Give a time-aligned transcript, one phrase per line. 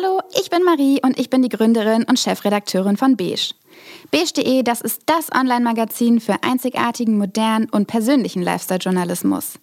[0.00, 3.54] Hallo, ich bin Marie und ich bin die Gründerin und Chefredakteurin von Beige.
[4.12, 9.54] Beige.de, das ist das Online-Magazin für einzigartigen, modernen und persönlichen Lifestyle-Journalismus.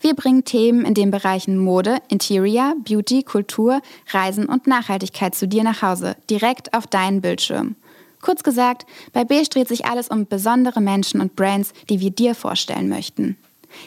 [0.00, 3.80] Wir bringen Themen in den Bereichen Mode, Interior, Beauty, Kultur,
[4.10, 7.74] Reisen und Nachhaltigkeit zu dir nach Hause, direkt auf deinen Bildschirm.
[8.20, 8.84] Kurz gesagt,
[9.14, 13.38] bei Beige dreht sich alles um besondere Menschen und Brands, die wir dir vorstellen möchten.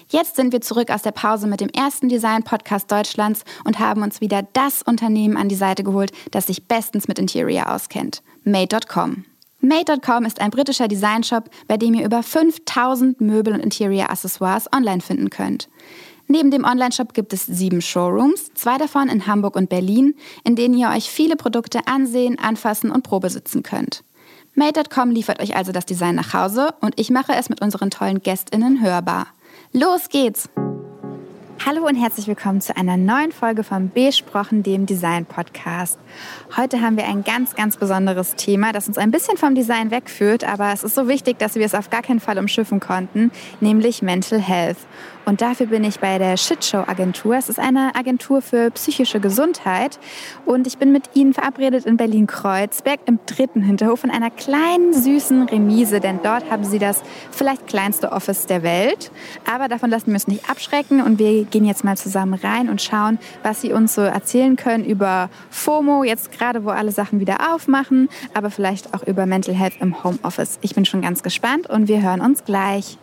[0.09, 4.21] Jetzt sind wir zurück aus der Pause mit dem ersten Design-Podcast Deutschlands und haben uns
[4.21, 8.21] wieder das Unternehmen an die Seite geholt, das sich bestens mit Interior auskennt.
[8.43, 9.25] Made.com.
[9.59, 15.29] Made.com ist ein britischer Designshop, bei dem ihr über 5000 Möbel und Interior-Accessoires online finden
[15.29, 15.69] könnt.
[16.27, 20.77] Neben dem Onlineshop gibt es sieben Showrooms, zwei davon in Hamburg und Berlin, in denen
[20.77, 24.03] ihr euch viele Produkte ansehen, anfassen und probesitzen könnt.
[24.55, 28.21] Made.com liefert euch also das Design nach Hause und ich mache es mit unseren tollen
[28.21, 29.27] GästInnen hörbar.
[29.73, 30.49] Los geht's!
[31.65, 35.97] Hallo und herzlich willkommen zu einer neuen Folge von Besprochen, dem Design-Podcast.
[36.57, 40.43] Heute haben wir ein ganz, ganz besonderes Thema, das uns ein bisschen vom Design wegführt,
[40.43, 44.01] aber es ist so wichtig, dass wir es auf gar keinen Fall umschiffen konnten, nämlich
[44.01, 44.79] Mental Health.
[45.25, 47.35] Und dafür bin ich bei der Shitshow Agentur.
[47.35, 49.99] Es ist eine Agentur für psychische Gesundheit.
[50.45, 55.43] Und ich bin mit Ihnen verabredet in Berlin-Kreuzberg im dritten Hinterhof in einer kleinen, süßen
[55.43, 55.99] Remise.
[55.99, 59.11] Denn dort haben Sie das vielleicht kleinste Office der Welt.
[59.51, 61.01] Aber davon lassen wir uns nicht abschrecken.
[61.01, 64.83] Und wir gehen jetzt mal zusammen rein und schauen, was Sie uns so erzählen können
[64.85, 68.09] über FOMO, jetzt gerade, wo alle Sachen wieder aufmachen.
[68.33, 70.57] Aber vielleicht auch über Mental Health im Homeoffice.
[70.61, 72.97] Ich bin schon ganz gespannt und wir hören uns gleich.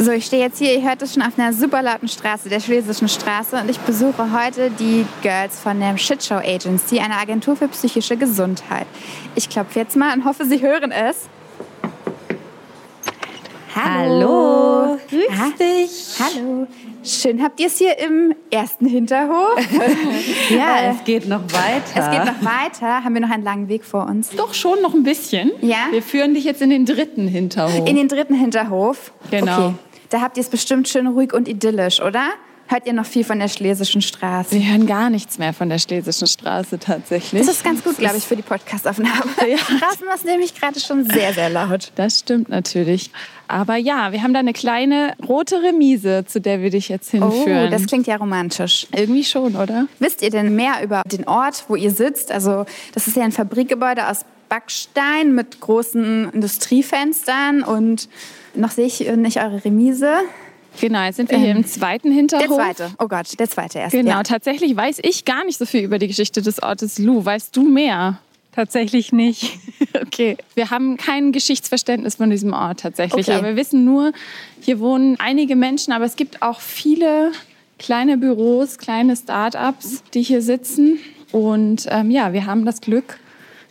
[0.00, 2.60] So, ich stehe jetzt hier, ihr hört es schon, auf einer super lauten Straße, der
[2.60, 3.56] Schlesischen Straße.
[3.56, 8.86] Und ich besuche heute die Girls von der Shitshow Agency, einer Agentur für psychische Gesundheit.
[9.34, 11.28] Ich klopfe jetzt mal und hoffe, Sie hören es.
[13.74, 14.98] Hallo.
[15.10, 16.16] Grüß ah, dich.
[16.20, 16.66] Hallo.
[17.02, 19.56] Schön habt ihr es hier im ersten Hinterhof.
[20.50, 21.94] ja, äh, es geht noch weiter.
[21.94, 23.04] Es geht noch weiter.
[23.04, 24.30] Haben wir noch einen langen Weg vor uns?
[24.30, 25.52] Doch schon noch ein bisschen.
[25.60, 25.88] Ja.
[25.90, 27.88] Wir führen dich jetzt in den dritten Hinterhof.
[27.88, 29.12] In den dritten Hinterhof.
[29.30, 29.68] Genau.
[29.68, 29.74] Okay.
[30.10, 32.30] Da habt ihr es bestimmt schön ruhig und idyllisch, oder?
[32.70, 34.50] Hört ihr noch viel von der Schlesischen Straße?
[34.50, 37.46] Wir hören gar nichts mehr von der Schlesischen Straße tatsächlich.
[37.46, 39.22] Das ist ganz gut, glaube ich, für die Podcastaufnahme.
[39.48, 39.56] Ja.
[39.56, 41.92] Straßen war es nämlich gerade schon sehr, sehr laut.
[41.94, 43.10] Das stimmt natürlich.
[43.46, 47.68] Aber ja, wir haben da eine kleine rote Remise, zu der wir dich jetzt hinführen.
[47.68, 48.86] Oh, das klingt ja romantisch.
[48.94, 49.86] Irgendwie schon, oder?
[49.98, 52.30] Wisst ihr denn mehr über den Ort, wo ihr sitzt?
[52.30, 58.08] Also, das ist ja ein Fabrikgebäude aus Backstein mit großen Industriefenstern und
[58.58, 60.12] noch sehe ich nicht eure Remise.
[60.80, 62.46] Genau, jetzt sind wir hier im ähm, zweiten Hinterhof.
[62.46, 63.92] Der zweite, oh Gott, der zweite erst.
[63.92, 64.22] Genau, ja.
[64.22, 67.24] tatsächlich weiß ich gar nicht so viel über die Geschichte des Ortes Lu.
[67.24, 68.18] Weißt du mehr?
[68.52, 69.58] Tatsächlich nicht.
[69.94, 70.36] Okay.
[70.54, 73.28] Wir haben kein Geschichtsverständnis von diesem Ort tatsächlich.
[73.28, 73.38] Okay.
[73.38, 74.12] Aber wir wissen nur,
[74.60, 77.32] hier wohnen einige Menschen, aber es gibt auch viele
[77.78, 80.98] kleine Büros, kleine Start-ups, die hier sitzen.
[81.32, 83.18] Und ähm, ja, wir haben das Glück,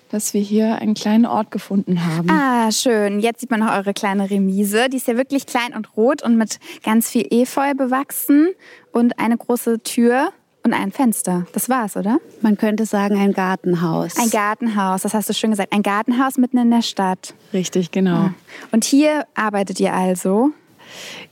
[0.10, 2.30] dass wir hier einen kleinen Ort gefunden haben.
[2.30, 3.20] Ah, schön.
[3.20, 4.90] Jetzt sieht man noch eure kleine Remise.
[4.90, 8.50] Die ist ja wirklich klein und rot und mit ganz viel Efeu bewachsen
[8.92, 10.32] und eine große Tür
[10.64, 11.46] und ein Fenster.
[11.54, 12.20] Das war's, oder?
[12.42, 14.18] Man könnte sagen ein Gartenhaus.
[14.18, 15.72] Ein Gartenhaus, das hast du schön gesagt.
[15.72, 17.34] Ein Gartenhaus mitten in der Stadt.
[17.54, 18.16] Richtig, genau.
[18.16, 18.34] Ja.
[18.72, 20.52] Und hier arbeitet ihr also?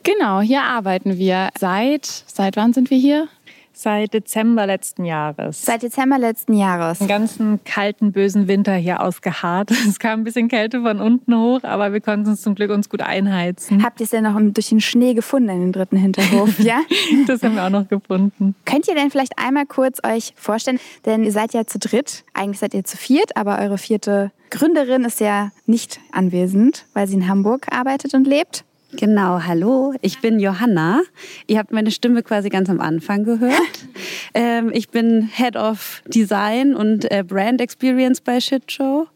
[0.03, 1.49] Genau, hier arbeiten wir.
[1.59, 3.27] Seit, seit wann sind wir hier?
[3.77, 5.61] Seit Dezember letzten Jahres.
[5.61, 6.99] Seit Dezember letzten Jahres.
[6.99, 9.71] Den ganzen kalten, bösen Winter hier ausgeharrt.
[9.87, 12.89] Es kam ein bisschen Kälte von unten hoch, aber wir konnten uns zum Glück uns
[12.89, 13.83] gut einheizen.
[13.83, 16.79] Habt ihr es denn noch durch den Schnee gefunden in den dritten Hinterhof, ja?
[17.27, 18.55] das haben wir auch noch gefunden.
[18.65, 22.59] Könnt ihr denn vielleicht einmal kurz euch vorstellen, denn ihr seid ja zu dritt, eigentlich
[22.59, 27.27] seid ihr zu viert, aber eure vierte Gründerin ist ja nicht anwesend, weil sie in
[27.27, 28.63] Hamburg arbeitet und lebt.
[28.97, 31.01] Genau, hallo, ich bin Johanna.
[31.47, 33.88] Ihr habt meine Stimme quasi ganz am Anfang gehört.
[34.33, 39.07] ähm, ich bin Head of Design und äh, Brand Experience bei Shitshow.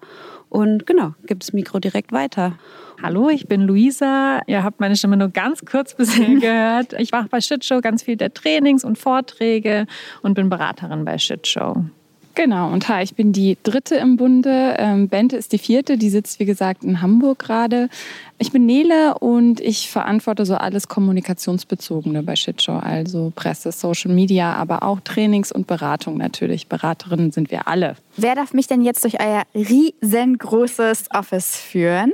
[0.49, 2.57] Und genau, gibt das Mikro direkt weiter.
[3.01, 4.41] Hallo, ich bin Luisa.
[4.47, 6.93] Ihr habt meine Stimme nur ganz kurz bisher gehört.
[6.99, 9.85] Ich mache bei Shitshow ganz viel der Trainings und Vorträge
[10.21, 11.85] und bin Beraterin bei Shitshow.
[12.35, 14.75] Genau, und hi, ich bin die dritte im Bunde.
[14.77, 17.89] Ähm, Bente ist die vierte, die sitzt wie gesagt in Hamburg gerade.
[18.37, 24.53] Ich bin Nele und ich verantworte so alles Kommunikationsbezogene bei Shitshow, also Presse, Social Media,
[24.53, 26.67] aber auch Trainings und Beratung natürlich.
[26.67, 27.95] Beraterinnen sind wir alle.
[28.15, 32.13] Wer darf mich denn jetzt durch euer riesengroßes Office führen?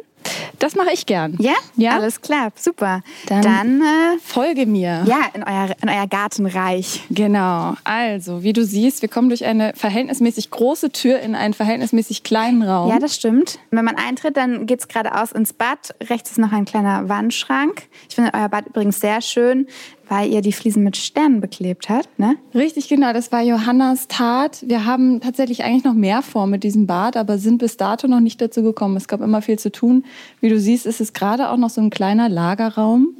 [0.60, 1.36] Das mache ich gern.
[1.40, 1.54] Ja?
[1.76, 1.92] Ja.
[1.92, 3.02] Alles klar, super.
[3.28, 5.04] Dann, Dann äh, folge mir.
[5.06, 7.04] Ja, in euer, in euer Gartenreich.
[7.10, 7.76] Genau.
[7.84, 12.64] Also, wie du siehst, wir kommen durch eine verhältnismäßig große Tür in einen verhältnismäßig kleinen
[12.64, 12.90] Raum.
[12.90, 13.60] Ja, das stimmt.
[13.72, 15.96] Wenn man eintritt, dann geht es geradeaus ins Bad.
[16.10, 17.84] Rechts ist noch ein kleiner Wandschrank.
[18.10, 19.68] Ich finde euer Bad übrigens sehr schön.
[20.10, 22.38] Weil ihr die Fliesen mit Sternen beklebt habt, ne?
[22.54, 23.14] Richtig, genau.
[23.14, 24.64] Das war Johannas Tat.
[24.66, 28.20] Wir haben tatsächlich eigentlich noch mehr vor mit diesem Bad, aber sind bis dato noch
[28.20, 28.98] nicht dazu gekommen.
[28.98, 30.06] Es gab immer viel zu tun.
[30.42, 33.16] Wie du siehst, ist es gerade auch noch so ein kleiner Lagerraum.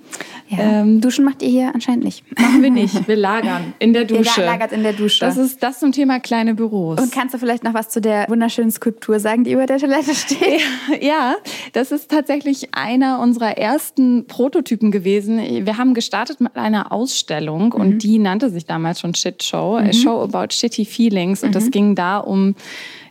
[0.48, 0.82] Ja.
[0.82, 2.24] Ähm, Duschen macht ihr hier anscheinend nicht.
[2.40, 3.08] Machen wir nicht.
[3.08, 4.42] Wir lagern in der Dusche.
[4.42, 5.26] Ihr lagert in der Dusche.
[5.26, 7.00] Das ist das zum Thema kleine Büros.
[7.00, 10.14] Und kannst du vielleicht noch was zu der wunderschönen Skulptur sagen, die über der Toilette
[10.14, 10.62] steht?
[11.02, 11.36] Ja,
[11.74, 15.66] das ist tatsächlich einer unserer ersten Prototypen gewesen.
[15.66, 17.82] Wir haben gestartet mit einer Ausstellung mhm.
[17.82, 19.94] und die nannte sich damals schon Shit Show, mhm.
[19.94, 21.44] Show about Shitty Feelings.
[21.44, 21.54] Und mhm.
[21.54, 22.56] das ging da um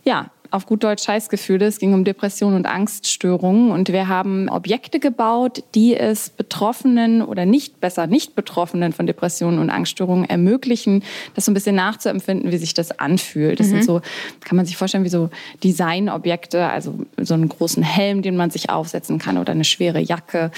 [0.03, 1.65] ja, auf gut Deutsch Scheißgefühle.
[1.65, 3.71] Es ging um Depressionen und Angststörungen.
[3.71, 9.59] Und wir haben Objekte gebaut, die es Betroffenen oder nicht besser nicht Betroffenen von Depressionen
[9.59, 11.03] und Angststörungen ermöglichen,
[11.35, 13.59] das so ein bisschen nachzuempfinden, wie sich das anfühlt.
[13.59, 13.71] Das mhm.
[13.71, 14.01] sind so,
[14.43, 15.29] kann man sich vorstellen, wie so
[15.63, 20.51] Designobjekte, also so einen großen Helm, den man sich aufsetzen kann oder eine schwere Jacke.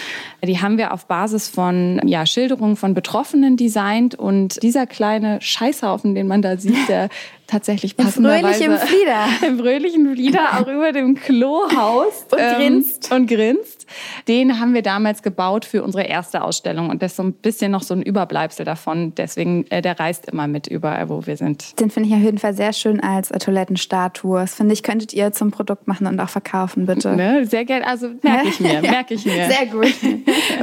[0.44, 4.14] Die haben wir auf Basis von ja, Schilderungen von Betroffenen designt.
[4.14, 7.10] Und dieser kleine Scheißhaufen, den man da sieht, der
[7.48, 9.26] tatsächlich passenderweise im Flieder.
[9.48, 13.88] im fröhlichen Flieder auch über dem Klo haust und ähm, grinst und grinst.
[14.28, 17.72] Den haben wir damals gebaut für unsere erste Ausstellung und das ist so ein bisschen
[17.72, 19.16] noch so ein Überbleibsel davon.
[19.16, 21.80] Deswegen äh, der reist immer mit überall, wo wir sind.
[21.80, 24.40] Den finde ich auf jeden Fall sehr schön als Toilettenstatue.
[24.42, 27.16] Das finde ich könntet ihr zum Produkt machen und auch verkaufen bitte.
[27.16, 27.46] Ne?
[27.46, 27.88] Sehr gerne.
[27.88, 29.48] Also merke ich mir, merke ich mir.
[29.50, 29.94] Sehr gut.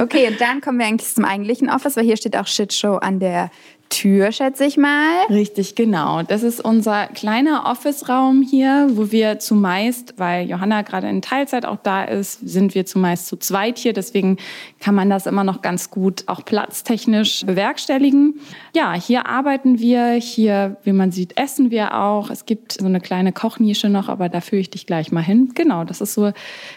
[0.01, 3.19] Okay, und dann kommen wir eigentlich zum eigentlichen Office, weil hier steht auch Shitshow an
[3.19, 3.49] der
[3.89, 5.25] Tür, schätze ich mal.
[5.29, 6.23] Richtig, genau.
[6.23, 11.77] Das ist unser kleiner Office-Raum hier, wo wir zumeist, weil Johanna gerade in Teilzeit auch
[11.81, 13.93] da ist, sind wir zumeist zu zweit hier.
[13.93, 14.37] Deswegen
[14.79, 18.39] kann man das immer noch ganz gut auch platztechnisch bewerkstelligen.
[18.75, 20.13] Ja, hier arbeiten wir.
[20.13, 22.29] Hier, wie man sieht, essen wir auch.
[22.29, 25.51] Es gibt so eine kleine Kochnische noch, aber da führe ich dich gleich mal hin.
[25.55, 26.31] Genau, das ist so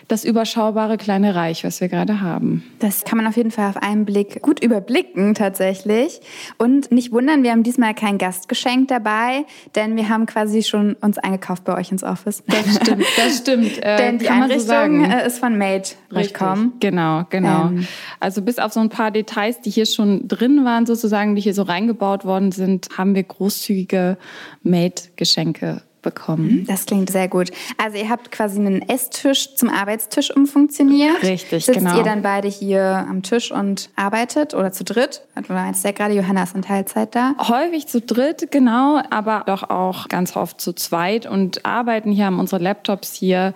[0.09, 2.65] das überschaubare kleine Reich, was wir gerade haben.
[2.79, 6.21] Das kann man auf jeden Fall auf einen Blick gut überblicken tatsächlich.
[6.59, 9.45] Und nicht wundern, wir haben diesmal kein Gastgeschenk dabei,
[9.75, 12.43] denn wir haben quasi schon uns eingekauft bei euch ins Office.
[12.47, 13.69] Das stimmt, das stimmt.
[13.79, 16.73] Äh, denn die Einrichtung so äh, ist von Made gekommen.
[16.81, 17.69] Genau, genau.
[17.69, 17.87] Ähm.
[18.19, 21.55] Also bis auf so ein paar Details, die hier schon drin waren, sozusagen, die hier
[21.55, 24.17] so reingebaut worden sind, haben wir großzügige
[24.63, 26.61] Made-Geschenke bekommen.
[26.61, 27.51] Mhm, das klingt sehr gut.
[27.77, 31.23] Also ihr habt quasi einen Esstisch zum Arbeitstisch umfunktioniert.
[31.23, 31.97] Richtig, Sitzt genau.
[31.97, 35.23] ihr dann beide hier am Tisch und arbeitet oder zu dritt?
[35.47, 37.35] Du meinst ja gerade, Johanna ist in Teilzeit da.
[37.39, 42.41] Häufig zu dritt, genau, aber doch auch ganz oft zu zweit und arbeiten hier, haben
[42.41, 43.55] unsere Laptops hier.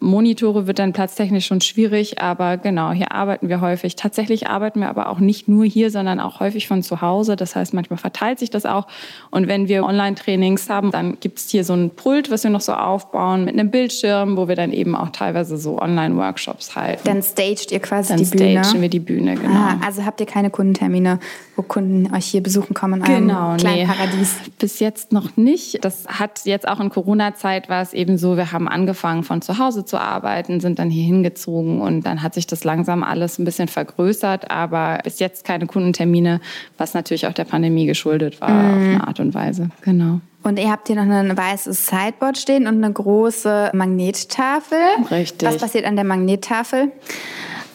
[0.00, 3.96] Monitore wird dann platztechnisch schon schwierig, aber genau, hier arbeiten wir häufig.
[3.96, 7.36] Tatsächlich arbeiten wir aber auch nicht nur hier, sondern auch häufig von zu Hause.
[7.36, 8.86] Das heißt, manchmal verteilt sich das auch.
[9.30, 12.60] Und wenn wir Online-Trainings haben, dann gibt es hier so ein Pult, was wir noch
[12.60, 17.02] so aufbauen mit einem Bildschirm, wo wir dann eben auch teilweise so Online-Workshops halten.
[17.04, 18.54] Dann staged ihr quasi dann die Bühne.
[18.54, 19.54] Dann stagen wir die Bühne, genau.
[19.54, 21.18] Ah, also habt ihr keine Kundentermine,
[21.56, 23.86] wo Kunden euch hier besuchen kommen in genau, einem kleinen nee.
[23.86, 24.36] Paradies?
[24.58, 25.84] Bis jetzt noch nicht.
[25.84, 29.58] Das hat jetzt auch in Corona-Zeit war es eben so, wir haben angefangen von zu
[29.58, 33.44] Hause zu arbeiten, sind dann hier hingezogen und dann hat sich das langsam alles ein
[33.44, 36.40] bisschen vergrößert, aber bis jetzt keine Kundentermine,
[36.78, 38.70] was natürlich auch der Pandemie geschuldet war mm.
[38.70, 39.70] auf eine Art und Weise.
[39.82, 40.20] Genau.
[40.44, 44.78] Und ihr habt hier noch ein weißes Sideboard stehen und eine große Magnettafel.
[45.10, 45.48] Richtig.
[45.48, 46.92] Was passiert an der Magnettafel?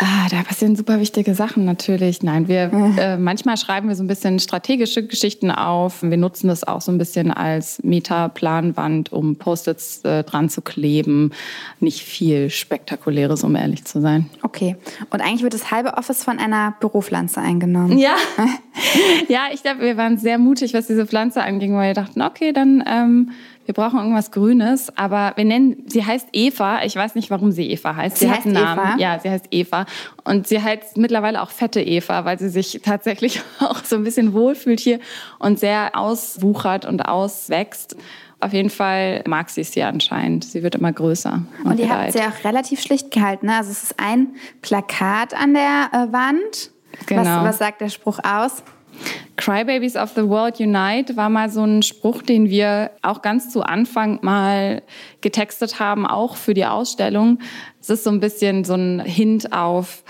[0.01, 2.23] Ah, da passieren super wichtige Sachen natürlich.
[2.23, 6.01] Nein, wir äh, manchmal schreiben wir so ein bisschen strategische Geschichten auf.
[6.01, 11.31] Wir nutzen das auch so ein bisschen als Meta-Planwand, um Post-its äh, dran zu kleben.
[11.81, 14.29] Nicht viel Spektakuläres, um ehrlich zu sein.
[14.41, 14.77] Okay.
[15.09, 17.97] Und eigentlich wird das halbe Office von einer Büropflanze eingenommen.
[17.97, 18.15] Ja.
[19.27, 22.53] ja, ich glaube, wir waren sehr mutig, was diese Pflanze anging, weil wir dachten, okay,
[22.53, 23.31] dann ähm,
[23.69, 26.81] wir brauchen irgendwas Grünes, aber wir nennen, sie heißt Eva.
[26.85, 28.17] Ich weiß nicht, warum sie Eva heißt.
[28.17, 28.79] Sie, sie heißt einen Namen.
[28.79, 28.97] Eva?
[28.97, 29.85] Ja, sie heißt Eva.
[30.23, 34.33] Und sie heißt mittlerweile auch fette Eva, weil sie sich tatsächlich auch so ein bisschen
[34.33, 34.99] wohlfühlt hier
[35.37, 37.95] und sehr auswuchert und auswächst.
[38.39, 40.45] Auf jeden Fall mag sie es hier anscheinend.
[40.45, 41.43] Sie wird immer größer.
[41.63, 43.45] Und, und ihr habt sie auch relativ schlicht gehalten.
[43.45, 43.55] Ne?
[43.55, 44.29] Also es ist ein
[44.63, 46.71] Plakat an der äh, Wand.
[47.05, 47.21] Genau.
[47.21, 48.63] Was, was sagt der Spruch aus?
[49.37, 53.63] Crybabies of the World Unite war mal so ein Spruch, den wir auch ganz zu
[53.63, 54.81] Anfang mal
[55.21, 57.39] getextet haben, auch für die Ausstellung.
[57.79, 60.03] Es ist so ein bisschen so ein Hint auf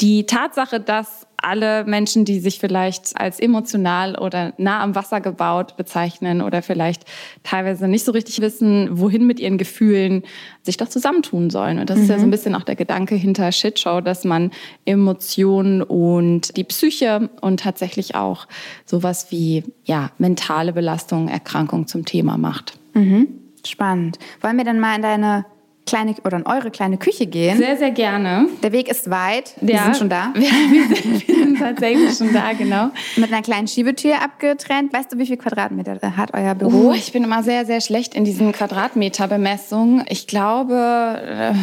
[0.00, 5.76] die Tatsache, dass alle Menschen, die sich vielleicht als emotional oder nah am Wasser gebaut
[5.76, 7.04] bezeichnen oder vielleicht
[7.42, 10.22] teilweise nicht so richtig wissen, wohin mit ihren Gefühlen,
[10.62, 11.78] sich doch zusammentun sollen.
[11.78, 12.02] Und das mhm.
[12.04, 12.30] ist ja so ein mhm.
[12.30, 14.50] bisschen auch der Gedanke hinter Shitshow, dass man
[14.84, 18.46] Emotionen und die Psyche und tatsächlich auch
[18.84, 22.78] sowas wie ja, mentale Belastung, Erkrankung zum Thema macht.
[22.94, 23.28] Mhm.
[23.66, 24.18] Spannend.
[24.40, 25.44] Wollen wir dann mal in deine
[25.86, 27.58] kleine oder in eure kleine Küche gehen.
[27.58, 28.48] Sehr, sehr gerne.
[28.62, 29.54] Der Weg ist weit.
[29.60, 29.84] Wir Ja.
[29.84, 30.30] sind schon da.
[30.34, 30.96] Wir, wir,
[31.36, 32.90] sind, tatsächlich schon da, genau.
[33.16, 34.92] Mit einer kleinen Schiebetür abgetrennt.
[34.92, 36.90] Weißt du, wie viel Quadratmeter hat euer Büro?
[36.90, 40.04] Oh, ich bin immer sehr, sehr schlecht in diesen Quadratmeterbemessungen.
[40.08, 41.54] Ich glaube äh,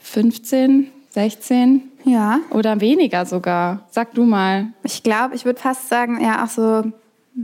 [0.00, 2.40] 15, 16 Ja.
[2.50, 3.86] oder weniger sogar.
[3.90, 4.68] Sag du mal.
[4.84, 6.84] Ich glaube, ich würde fast sagen, ja, auch so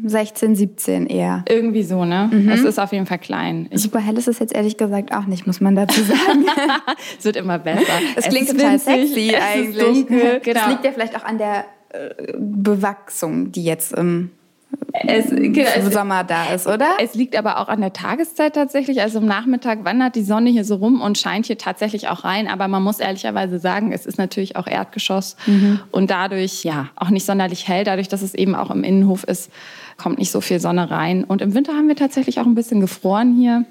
[0.05, 1.45] 16, 17 eher.
[1.49, 2.31] Irgendwie so, ne?
[2.51, 3.69] Es ist auf jeden Fall klein.
[3.71, 6.47] Ich, Super hell ist es jetzt ehrlich gesagt auch nicht, muss man dazu sagen.
[7.19, 7.83] es wird immer besser.
[8.17, 9.77] Es klingt ist total winzig, sexy es eigentlich.
[9.77, 10.61] Ist dunkel, genau.
[10.61, 14.31] Das liegt ja vielleicht auch an der äh, Bewachsung, die jetzt im
[14.93, 16.91] es, genau, Sommer da ist, oder?
[17.01, 19.01] Es liegt aber auch an der Tageszeit tatsächlich.
[19.01, 22.49] Also am Nachmittag wandert die Sonne hier so rum und scheint hier tatsächlich auch rein.
[22.49, 25.37] Aber man muss ehrlicherweise sagen, es ist natürlich auch Erdgeschoss
[25.91, 27.85] und dadurch ja auch nicht sonderlich hell.
[27.85, 29.51] Dadurch, dass es eben auch im Innenhof ist,
[29.97, 31.25] kommt nicht so viel Sonne rein.
[31.25, 33.65] Und im Winter haben wir tatsächlich auch ein bisschen gefroren hier.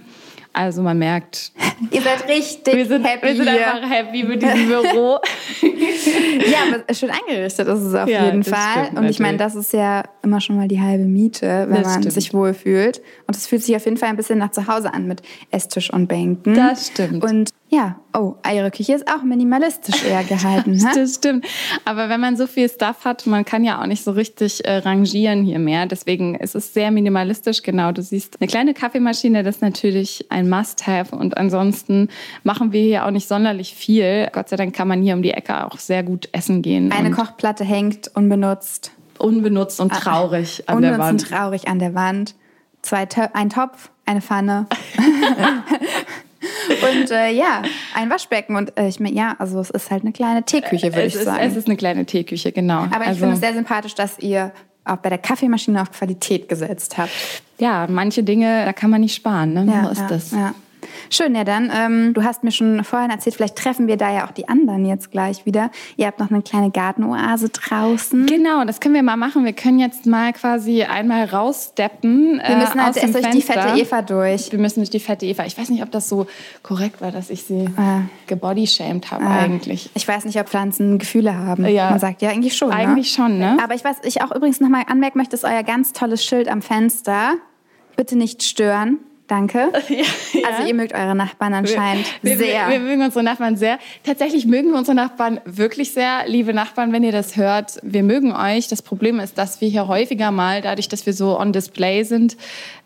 [0.53, 1.51] Also man merkt,
[1.91, 5.17] Ihr seid richtig wir sind, happy wir sind einfach happy mit diesem Büro.
[5.62, 8.86] Ja, aber schön eingerichtet ist es auf Ja, jeden Fall.
[8.86, 11.93] stimmt und ich meine, das ist ja immer schon mal die halbe Miete, wenn Das
[11.93, 12.13] man stimmt.
[12.13, 13.01] sich wohlfühlt.
[13.27, 15.91] Und es fühlt sich auf jeden Fall ein bisschen nach zu Hause an mit Esstisch
[15.91, 16.53] und Bänken.
[16.55, 17.24] Das stimmt.
[17.24, 20.71] Und ja, oh, eure Küche ist auch minimalistisch eher gehalten.
[20.71, 20.91] ne?
[20.95, 21.45] Das stimmt.
[21.85, 24.79] Aber wenn man so viel Stuff hat, man kann ja auch nicht so richtig äh,
[24.79, 25.85] rangieren hier mehr.
[25.85, 27.61] Deswegen ist es sehr minimalistisch.
[27.61, 31.15] Genau, du siehst eine kleine Kaffeemaschine, das ist natürlich ein Must-Have.
[31.15, 32.09] Und ansonsten
[32.43, 34.27] machen wir hier auch nicht sonderlich viel.
[34.33, 36.91] Gott sei Dank kann man hier um die Ecke auch sehr gut essen gehen.
[36.91, 38.91] Eine Kochplatte hängt unbenutzt.
[39.17, 41.21] unbenutzt und traurig an der Unbenutzt Wand.
[41.21, 42.35] und traurig an der Wand.
[42.81, 44.65] Zwei ein Topf, eine Pfanne.
[46.83, 47.61] und äh, ja,
[47.95, 48.55] ein Waschbecken.
[48.55, 51.19] Und äh, ich meine, ja, also es ist halt eine kleine Teeküche, würde es, ich
[51.19, 51.39] ist, sagen.
[51.43, 52.81] es ist eine kleine Teeküche, genau.
[52.91, 54.51] Aber ich Also- finde es sehr sympathisch, dass ihr
[54.83, 57.11] auch bei der Kaffeemaschine auf Qualität gesetzt habt.
[57.59, 59.53] ja, manche Dinge, da kann man nicht sparen.
[59.53, 59.81] Ne?
[59.83, 60.31] so ist ja, das.
[60.31, 60.53] Ja.
[61.10, 61.71] Schön, ja dann.
[61.74, 64.86] Ähm, du hast mir schon vorhin erzählt, vielleicht treffen wir da ja auch die anderen
[64.86, 65.71] jetzt gleich wieder.
[65.98, 68.25] Ihr habt noch eine kleine Gartenoase draußen.
[68.25, 69.45] Genau, das können wir mal machen.
[69.45, 72.41] Wir können jetzt mal quasi einmal raussteppen.
[72.45, 74.51] Wir müssen äh, halt erst durch die fette Eva durch.
[74.51, 75.45] Wir müssen durch die fette Eva.
[75.45, 76.27] Ich weiß nicht, ob das so
[76.63, 78.01] korrekt war, dass ich sie Ah.
[78.27, 79.89] gebodyshamed habe Ah, eigentlich.
[79.93, 81.65] Ich weiß nicht, ob Pflanzen Gefühle haben.
[81.67, 81.89] Ja.
[81.91, 82.71] Man sagt ja eigentlich schon.
[82.71, 83.24] Eigentlich ne?
[83.24, 83.57] schon, ne?
[83.63, 86.62] Aber ich was ich auch übrigens nochmal anmerken möchte, ist euer ganz tolles Schild am
[86.62, 87.33] Fenster.
[87.95, 89.00] Bitte nicht stören.
[89.31, 89.71] Danke.
[90.43, 92.67] Also ihr mögt eure Nachbarn anscheinend wir, sehr.
[92.67, 93.79] Wir, wir mögen unsere Nachbarn sehr.
[94.03, 96.23] Tatsächlich mögen wir unsere Nachbarn wirklich sehr.
[96.25, 98.67] Liebe Nachbarn, wenn ihr das hört, wir mögen euch.
[98.67, 102.35] Das Problem ist, dass wir hier häufiger mal, dadurch, dass wir so on display sind,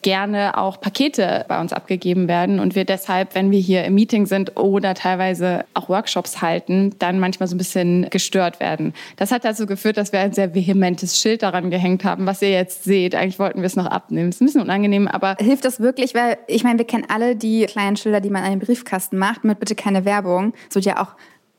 [0.06, 4.28] gerne auch Pakete bei uns abgegeben werden und wir deshalb, wenn wir hier im Meeting
[4.28, 8.94] sind oder teilweise auch Workshops halten, dann manchmal so ein bisschen gestört werden.
[9.16, 12.52] Das hat dazu geführt, dass wir ein sehr vehementes Schild daran gehängt haben, was ihr
[12.52, 13.16] jetzt seht.
[13.16, 14.30] Eigentlich wollten wir es noch abnehmen.
[14.30, 16.14] ist ein bisschen unangenehm, aber Hilft das wirklich?
[16.14, 19.44] Weil ich meine, wir kennen alle die kleinen Schilder, die man an den Briefkasten macht,
[19.44, 20.54] mit bitte keine Werbung.
[20.68, 21.16] Das wird ja auch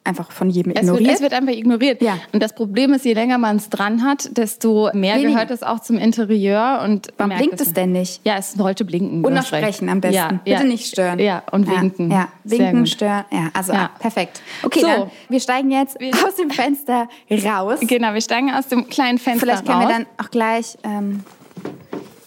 [0.07, 1.15] einfach von jedem Es wird, ignoriert.
[1.15, 2.03] es wird einfach ignoriert.
[2.03, 2.19] Ja.
[2.33, 5.31] Und das Problem ist, je länger man es dran hat, desto mehr Weniger.
[5.31, 6.81] gehört es auch zum Interieur.
[6.85, 8.21] Und Warum blinkt es denn nicht?
[8.25, 9.25] Ja, es sollte blinken.
[9.25, 10.15] Und noch sprechen am besten.
[10.17, 10.65] Ja, Bitte ja.
[10.65, 11.19] nicht stören.
[11.19, 12.11] Ja, und winken.
[12.11, 13.25] Ja, winken, stören.
[13.31, 13.91] Ja, also Ja.
[13.95, 14.41] ah, perfekt.
[14.63, 14.87] Okay, So.
[14.87, 17.79] dann wir steigen jetzt Wir- aus dem Fenster raus.
[17.83, 19.89] Genau, wir steigen aus dem kleinen Fenster Vielleicht können raus.
[19.89, 21.25] wir dann auch gleich ähm,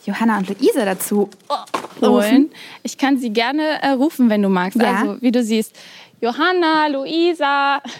[0.05, 1.29] Johanna und Luise dazu
[2.01, 2.50] holen.
[2.83, 4.81] Ich kann sie gerne äh, rufen, wenn du magst.
[4.81, 4.95] Ja.
[5.01, 5.75] Also, wie du siehst.
[6.21, 7.81] Johanna, Luisa.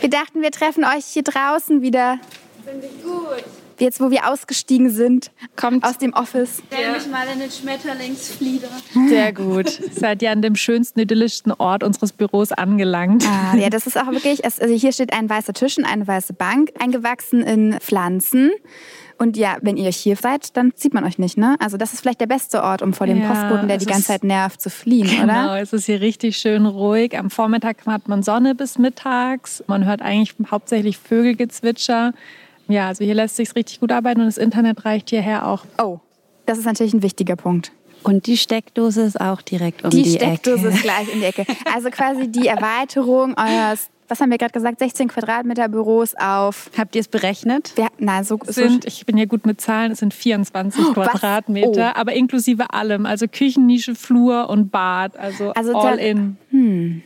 [0.00, 2.18] Wir dachten, wir treffen euch hier draußen wieder.
[2.64, 3.44] Finde ich gut.
[3.78, 5.84] Jetzt, wo wir ausgestiegen sind Kommt.
[5.84, 6.62] aus dem Office.
[6.66, 8.68] Stell mich mal in den Schmetterlingsflieder.
[9.08, 9.68] Sehr gut.
[9.92, 13.24] Seid ihr an dem schönsten, idyllischsten Ort unseres Büros angelangt?
[13.26, 16.34] Ah, ja, das ist auch wirklich, also hier steht ein weißer Tisch und eine weiße
[16.34, 18.50] Bank, eingewachsen in Pflanzen.
[19.22, 21.54] Und ja, wenn ihr hier seid, dann sieht man euch nicht, ne?
[21.60, 24.04] Also das ist vielleicht der beste Ort, um vor dem Ja, Postboten, der die ganze
[24.06, 25.60] Zeit nervt, zu fliehen, Genau, oder?
[25.60, 27.18] es ist hier richtig schön ruhig.
[27.18, 29.62] Am Vormittag hat man Sonne bis mittags.
[29.66, 32.12] Man hört eigentlich hauptsächlich Vögelgezwitscher.
[32.68, 35.64] Ja, also hier lässt sich richtig gut arbeiten und das Internet reicht hierher auch.
[35.82, 35.98] Oh,
[36.46, 37.72] das ist natürlich ein wichtiger Punkt.
[38.02, 40.74] Und die Steckdose ist auch direkt um Die, die, Steckdose Ecke.
[40.76, 41.44] ist gleich in die Ecke.
[41.74, 46.70] Also quasi die Erweiterung eures, was haben wir gerade gesagt, 16 Quadratmeter Büros auf.
[46.76, 47.72] Habt ihr es berechnet?
[47.76, 51.08] Wir, nein, so, so sind, ich bin ja gut mit Zahlen, es sind 24 was?
[51.08, 52.00] Quadratmeter, Oh.
[52.00, 53.06] aber inklusive allem.
[53.06, 55.16] Also Küchennische, Flur und Bad.
[55.16, 57.02] Also, Also all da- in.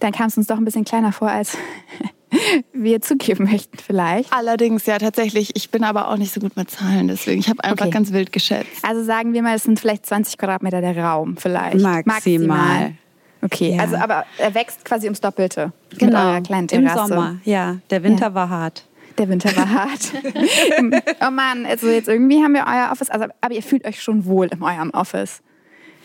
[0.00, 1.56] dann kam es uns doch ein bisschen kleiner vor, als
[2.72, 4.32] wir zugeben möchten vielleicht.
[4.32, 5.56] Allerdings, ja, tatsächlich.
[5.56, 7.40] Ich bin aber auch nicht so gut mit Zahlen, deswegen.
[7.40, 7.94] Ich habe einfach Okay.
[7.94, 8.68] ganz wild geschätzt.
[8.82, 11.76] Also sagen wir mal, es sind vielleicht 20 Quadratmeter der Raum, vielleicht.
[12.06, 12.92] Maximal.
[13.42, 13.82] Okay, Ja.
[13.82, 16.80] also aber er wächst quasi ums Doppelte eurer kleinen Genau.
[16.82, 17.08] im Terrasse.
[17.14, 17.36] Sommer.
[17.44, 18.34] Ja, der Winter Ja.
[18.34, 18.84] war hart.
[19.16, 20.12] Der Winter war hart.
[21.26, 24.24] oh Mann, also jetzt irgendwie haben wir euer Office, also, aber ihr fühlt euch schon
[24.26, 25.40] wohl in eurem Office.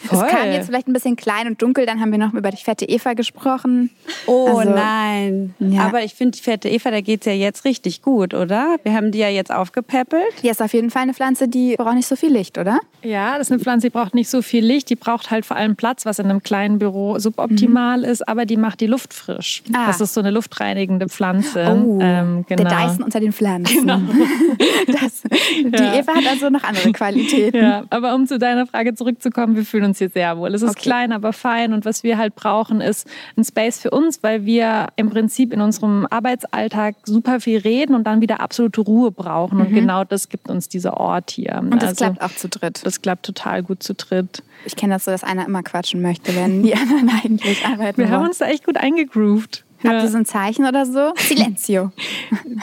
[0.05, 0.25] Voll.
[0.25, 2.57] Es kam jetzt vielleicht ein bisschen klein und dunkel, dann haben wir noch über die
[2.63, 3.89] fette Eva gesprochen.
[4.27, 5.53] Oh Also, nein.
[5.59, 5.81] Ja.
[5.83, 8.77] Aber ich finde, die fette Eva, da geht's ja jetzt richtig gut, oder?
[8.83, 10.23] Wir haben die ja jetzt aufgepäppelt.
[10.43, 12.79] Die ist auf jeden Fall eine Pflanze, die braucht nicht so viel Licht, oder?
[13.03, 14.89] Ja, das ist eine Pflanze, die braucht nicht so viel Licht.
[14.89, 18.57] Die braucht halt vor allem Platz, was in einem kleinen Büro suboptimal ist, aber die
[18.57, 19.63] macht die Luft frisch.
[19.73, 19.87] Ah.
[19.87, 21.65] Das ist so eine luftreinigende Pflanze.
[21.85, 22.63] Oh, Ähm, genau.
[22.69, 23.89] der Dyson unter den Pflanzen.
[24.87, 25.95] Das, die Ja.
[25.95, 27.57] Eva hat also noch andere Qualitäten.
[27.57, 30.53] Ja, aber um zu deiner Frage zurückzukommen, wir fühlen uns hier sehr wohl.
[30.53, 30.81] Es ist Okay.
[30.81, 33.07] klein, aber fein und was wir halt brauchen, ist
[33.37, 38.05] ein Space für uns, weil wir im Prinzip in unserem Arbeitsalltag super viel reden und
[38.05, 41.61] dann wieder absolute Ruhe brauchen und genau das gibt uns dieser Ort hier.
[41.61, 41.73] Mhm.
[41.73, 42.81] Und das Also, klappt auch zu dritt.
[42.85, 44.43] Das klappt total gut zu dritt.
[44.65, 48.09] Ich kenne das so, dass einer immer quatschen möchte, wenn die anderen eigentlich arbeiten Wir
[48.09, 49.65] haben uns da echt gut eingegroovt.
[49.85, 51.11] Habt ihr so ein Zeichen oder so?
[51.17, 51.91] Silencio.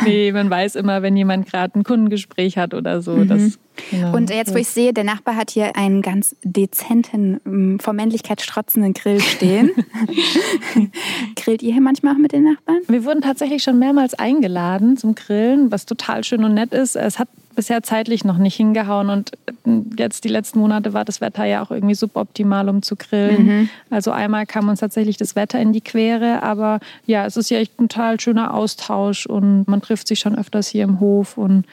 [0.05, 3.25] Nee, man weiß immer, wenn jemand gerade ein Kundengespräch hat oder so.
[3.25, 3.59] Das,
[3.91, 4.17] genau.
[4.17, 8.41] Und jetzt, wo ich sehe, der Nachbar hat hier einen ganz dezenten, ähm, vor Männlichkeit
[8.41, 9.71] strotzenden Grill stehen.
[11.37, 12.81] Grillt ihr hier manchmal auch mit den Nachbarn?
[12.89, 16.97] Wir wurden tatsächlich schon mehrmals eingeladen zum Grillen, was total schön und nett ist.
[16.97, 19.33] Es hat bisher zeitlich noch nicht hingehauen und
[19.99, 23.69] jetzt die letzten Monate war das Wetter ja auch irgendwie suboptimal, um zu grillen.
[23.91, 27.59] Also einmal kam uns tatsächlich das Wetter in die Quere, aber ja, es ist ja
[27.59, 31.65] echt ein total schöner Austausch und man trifft sich schon öfters hier im Hof und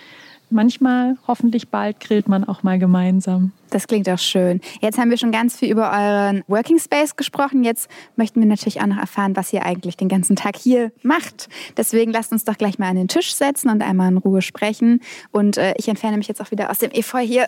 [0.49, 3.51] manchmal, hoffentlich bald, grillt man auch mal gemeinsam.
[3.69, 4.61] Das klingt auch schön.
[4.81, 7.63] Jetzt haben wir schon ganz viel über euren Working Space gesprochen.
[7.63, 11.49] Jetzt möchten wir natürlich auch noch erfahren, was ihr eigentlich den ganzen Tag hier macht.
[11.75, 15.01] Deswegen lasst uns doch gleich mal an den Tisch setzen und einmal in Ruhe sprechen.
[15.31, 17.47] Und äh, ich entferne mich jetzt auch wieder aus dem Efeu hier.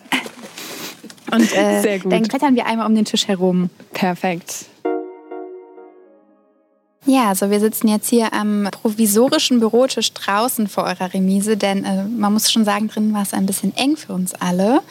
[1.32, 2.12] Und äh, Sehr gut.
[2.12, 3.70] dann klettern wir einmal um den Tisch herum.
[3.92, 4.66] Perfekt.
[7.06, 12.04] Ja, also wir sitzen jetzt hier am provisorischen Bürotisch draußen vor eurer Remise, denn äh,
[12.04, 14.82] man muss schon sagen, drinnen war es ein bisschen eng für uns alle.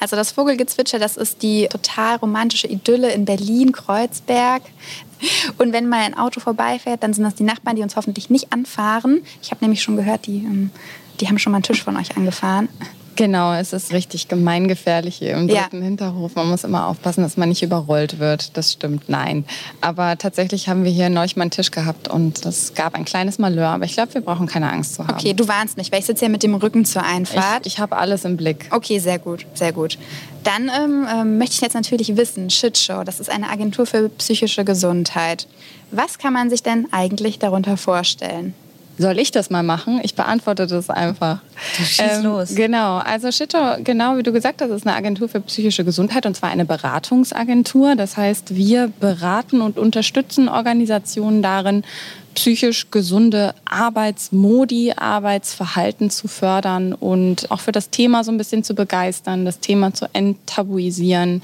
[0.00, 4.62] Also das Vogelgezwitscher, das ist die total romantische Idylle in Berlin-Kreuzberg.
[5.58, 8.52] Und wenn mal ein Auto vorbeifährt, dann sind das die Nachbarn, die uns hoffentlich nicht
[8.52, 9.22] anfahren.
[9.40, 10.70] Ich habe nämlich schon gehört, die, ähm,
[11.20, 12.68] die haben schon mal einen Tisch von euch angefahren.
[13.16, 15.62] Genau, es ist richtig gemeingefährlich hier im Ja.
[15.62, 16.34] dritten Hinterhof.
[16.34, 18.56] Man muss immer aufpassen, dass man nicht überrollt wird.
[18.56, 19.44] Das stimmt, nein.
[19.80, 23.38] Aber tatsächlich haben wir hier neulich mal einen Tisch gehabt und es gab ein kleines
[23.38, 23.68] Malheur.
[23.68, 25.14] Aber ich glaube, wir brauchen keine Angst zu haben.
[25.14, 27.66] Okay, du warnst mich, weil ich sitze hier mit dem Rücken zur Einfahrt.
[27.66, 28.66] ich, ich habe alles im Blick.
[28.70, 29.98] Okay, sehr gut, sehr gut.
[30.44, 34.64] Dann ähm, ähm, möchte ich jetzt natürlich wissen, Shitshow, das ist eine Agentur für psychische
[34.64, 35.46] Gesundheit.
[35.90, 38.54] Was kann man sich denn eigentlich darunter vorstellen?
[39.02, 40.00] Soll ich das mal machen?
[40.04, 41.40] Ich beantworte das einfach.
[41.76, 42.54] Ähm, schieß los.
[42.54, 46.36] Genau, also Shito, genau wie du gesagt hast, ist eine Agentur für psychische Gesundheit und
[46.36, 47.96] zwar eine Beratungsagentur.
[47.96, 51.82] Das heißt, wir beraten und unterstützen Organisationen darin,
[52.36, 58.74] psychisch gesunde Arbeitsmodi, Arbeitsverhalten zu fördern und auch für das Thema so ein bisschen zu
[58.74, 61.42] begeistern, das Thema zu enttabuisieren.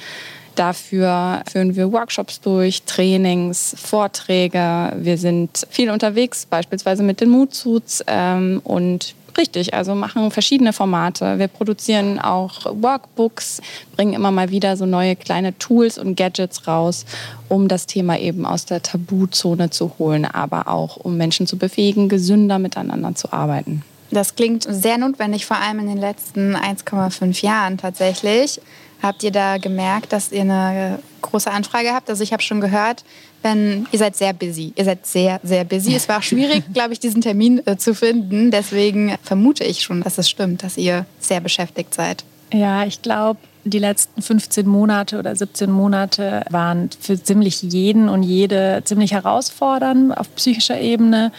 [0.58, 4.92] Dafür führen wir Workshops durch, Trainings, Vorträge.
[4.96, 11.38] Wir sind viel unterwegs, beispielsweise mit den Moodsuits ähm, und richtig, also machen verschiedene Formate.
[11.38, 13.60] Wir produzieren auch Workbooks,
[13.94, 17.06] bringen immer mal wieder so neue kleine Tools und Gadgets raus,
[17.48, 22.08] um das Thema eben aus der Tabuzone zu holen, aber auch um Menschen zu befähigen,
[22.08, 23.84] gesünder miteinander zu arbeiten.
[24.10, 28.60] Das klingt sehr notwendig, vor allem in den letzten 1,5 Jahren tatsächlich.
[29.02, 32.10] Habt ihr da gemerkt, dass ihr eine große Anfrage habt?
[32.10, 33.04] Also ich habe schon gehört,
[33.42, 34.72] wenn ihr seid sehr busy.
[34.74, 35.94] Ihr seid sehr, sehr busy.
[35.94, 38.50] Es war auch schwierig, glaube ich, diesen Termin äh, zu finden.
[38.50, 42.24] Deswegen vermute ich schon, dass es stimmt, dass ihr sehr beschäftigt seid.
[42.52, 48.22] Ja, ich glaube, die letzten 15 Monate oder 17 Monate waren für ziemlich jeden und
[48.22, 51.30] jede ziemlich herausfordernd auf psychischer Ebene.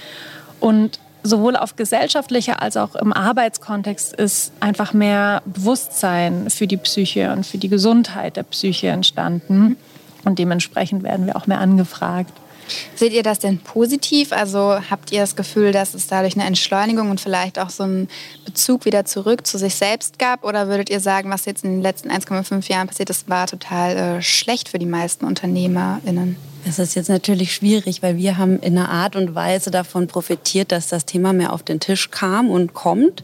[0.59, 7.31] Und sowohl auf gesellschaftlicher als auch im Arbeitskontext ist einfach mehr Bewusstsein für die Psyche
[7.31, 9.77] und für die Gesundheit der Psyche entstanden.
[10.25, 12.33] Und dementsprechend werden wir auch mehr angefragt.
[12.95, 14.31] Seht ihr das denn positiv?
[14.31, 18.07] Also habt ihr das Gefühl, dass es dadurch eine Entschleunigung und vielleicht auch so einen
[18.45, 20.43] Bezug wieder zurück zu sich selbst gab?
[20.43, 23.97] Oder würdet ihr sagen, was jetzt in den letzten 1,5 Jahren passiert ist, war total
[23.97, 26.37] äh, schlecht für die meisten UnternehmerInnen?
[26.65, 30.71] Das ist jetzt natürlich schwierig, weil wir haben in einer Art und Weise davon profitiert,
[30.71, 33.23] dass das Thema mehr auf den Tisch kam und kommt.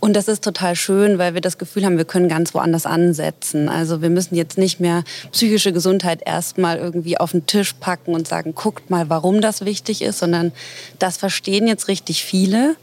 [0.00, 3.68] Und das ist total schön, weil wir das Gefühl haben, wir können ganz woanders ansetzen.
[3.68, 8.28] Also wir müssen jetzt nicht mehr psychische Gesundheit erstmal irgendwie auf den Tisch packen und
[8.28, 10.52] sagen, guckt mal, warum das wichtig ist, sondern
[11.00, 12.76] das verstehen jetzt richtig viele.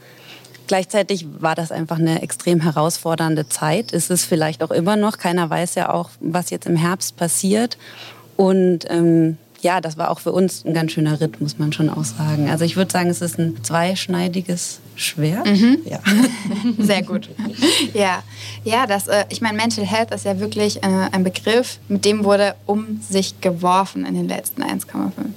[0.66, 3.92] Gleichzeitig war das einfach eine extrem herausfordernde Zeit.
[3.92, 5.16] Es ist vielleicht auch immer noch.
[5.16, 7.78] Keiner weiß ja auch, was jetzt im Herbst passiert.
[8.36, 11.90] Und ähm, ja, das war auch für uns ein ganz schöner Ritt, muss man schon
[11.90, 12.48] auch sagen.
[12.48, 15.42] Also ich würde sagen, es ist ein zweischneidiges Schwer?
[15.44, 15.78] Mhm.
[15.84, 15.98] Ja.
[16.78, 17.28] Sehr gut.
[17.92, 18.22] Ja,
[18.62, 22.22] ja das, äh, ich meine, Mental Health ist ja wirklich äh, ein Begriff, mit dem
[22.22, 24.86] wurde um sich geworfen in den letzten 1,5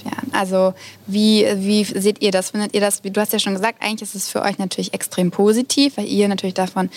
[0.05, 0.31] Jahren.
[0.31, 0.75] Also
[1.07, 2.51] wie, wie seht ihr das?
[2.51, 5.31] Findet ihr das, du hast ja schon gesagt, eigentlich ist es für euch natürlich extrem
[5.31, 6.91] positiv, weil ihr natürlich davon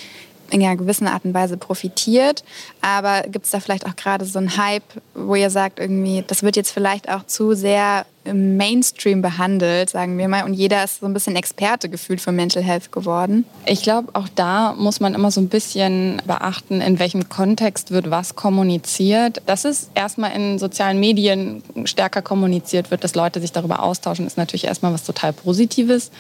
[0.52, 2.44] in einer gewissen Art und Weise profitiert.
[2.80, 4.82] Aber gibt es da vielleicht auch gerade so einen Hype,
[5.14, 10.16] wo ihr sagt, irgendwie, das wird jetzt vielleicht auch zu sehr im Mainstream behandelt, sagen
[10.16, 13.44] wir mal, und jeder ist so ein bisschen Experte gefühlt für Mental Health geworden?
[13.66, 18.10] Ich glaube, auch da muss man immer so ein bisschen beachten, in welchem Kontext wird
[18.10, 19.42] was kommuniziert.
[19.46, 24.38] Dass es erstmal in sozialen Medien stärker kommuniziert wird, dass Leute sich darüber austauschen, ist
[24.38, 26.12] natürlich erstmal was total Positives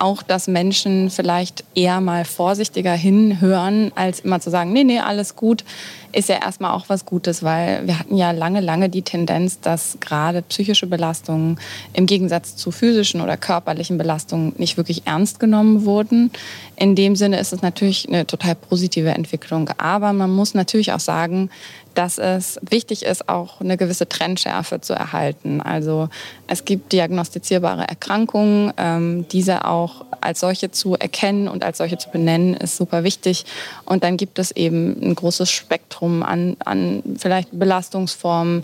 [0.00, 5.36] auch, dass Menschen vielleicht eher mal vorsichtiger hinhören, als immer zu sagen, nee, nee, alles
[5.36, 5.64] gut,
[6.12, 9.98] ist ja erstmal auch was Gutes, weil wir hatten ja lange, lange die Tendenz, dass
[10.00, 11.58] gerade psychische Belastungen
[11.92, 16.30] im Gegensatz zu physischen oder körperlichen Belastungen nicht wirklich ernst genommen wurden.
[16.76, 19.70] In dem Sinne ist es natürlich eine total positive Entwicklung.
[19.78, 21.50] Aber man muss natürlich auch sagen,
[22.00, 25.60] dass es wichtig ist, auch eine gewisse Trendschärfe zu erhalten.
[25.60, 26.08] Also
[26.46, 32.10] es gibt diagnostizierbare Erkrankungen, ähm, diese auch als solche zu erkennen und als solche zu
[32.10, 33.44] benennen, ist super wichtig.
[33.84, 38.62] Und dann gibt es eben ein großes Spektrum an, an vielleicht Belastungsformen,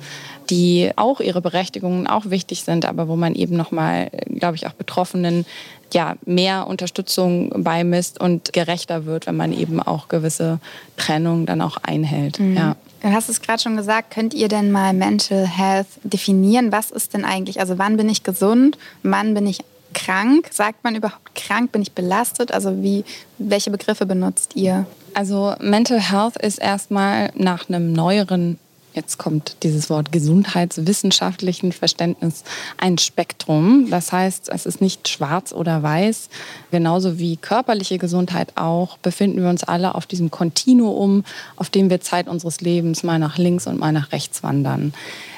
[0.50, 4.72] die auch ihre Berechtigungen auch wichtig sind, aber wo man eben nochmal, glaube ich, auch
[4.72, 5.44] Betroffenen
[5.92, 10.58] ja, mehr Unterstützung beimisst und gerechter wird, wenn man eben auch gewisse
[10.96, 12.38] Trennungen dann auch einhält.
[12.40, 12.56] Mhm.
[12.56, 12.76] Ja.
[13.02, 16.72] Du hast es gerade schon gesagt, könnt ihr denn mal Mental Health definieren?
[16.72, 19.60] Was ist denn eigentlich, also wann bin ich gesund, wann bin ich
[19.96, 20.48] krank?
[20.52, 21.72] Sagt man überhaupt krank?
[21.72, 22.52] Bin ich belastet?
[22.52, 23.04] Also wie,
[23.38, 24.86] welche Begriffe benutzt ihr?
[25.14, 28.58] Also Mental Health ist erstmal nach einem neueren
[28.96, 32.44] jetzt kommt dieses Wort gesundheitswissenschaftlichen Verständnis,
[32.78, 33.88] ein Spektrum.
[33.90, 36.30] Das heißt, es ist nicht schwarz oder weiß.
[36.70, 41.24] Genauso wie körperliche Gesundheit auch, befinden wir uns alle auf diesem Kontinuum,
[41.56, 44.94] auf dem wir Zeit unseres Lebens mal nach links und mal nach rechts wandern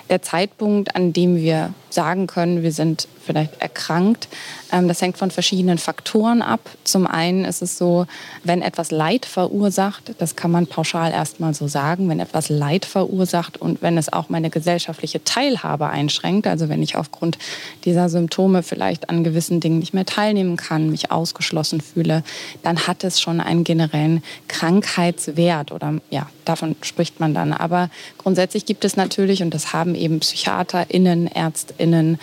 [0.08, 4.26] der Zeitpunkt, an dem wir sagen können, wir sind vielleicht erkrankt.
[4.72, 6.60] Ähm, das hängt von verschiedenen Faktoren ab.
[6.84, 8.06] Zum einen ist es so,
[8.42, 13.58] wenn etwas Leid verursacht, das kann man pauschal erstmal so sagen, wenn etwas Leid verursacht
[13.58, 17.36] und wenn es auch meine gesellschaftliche Teilhabe einschränkt, also wenn ich aufgrund
[17.84, 22.24] dieser Symptome vielleicht an gewissen Dingen nicht mehr teilnehmen kann, mich ausgeschlossen fühle,
[22.62, 27.52] dann hat es schon einen generellen Krankheitswert oder ja, davon spricht man dann.
[27.52, 32.18] Aber grundsätzlich gibt es natürlich, und das haben eben PsychiaterInnen, ÄrztInnen,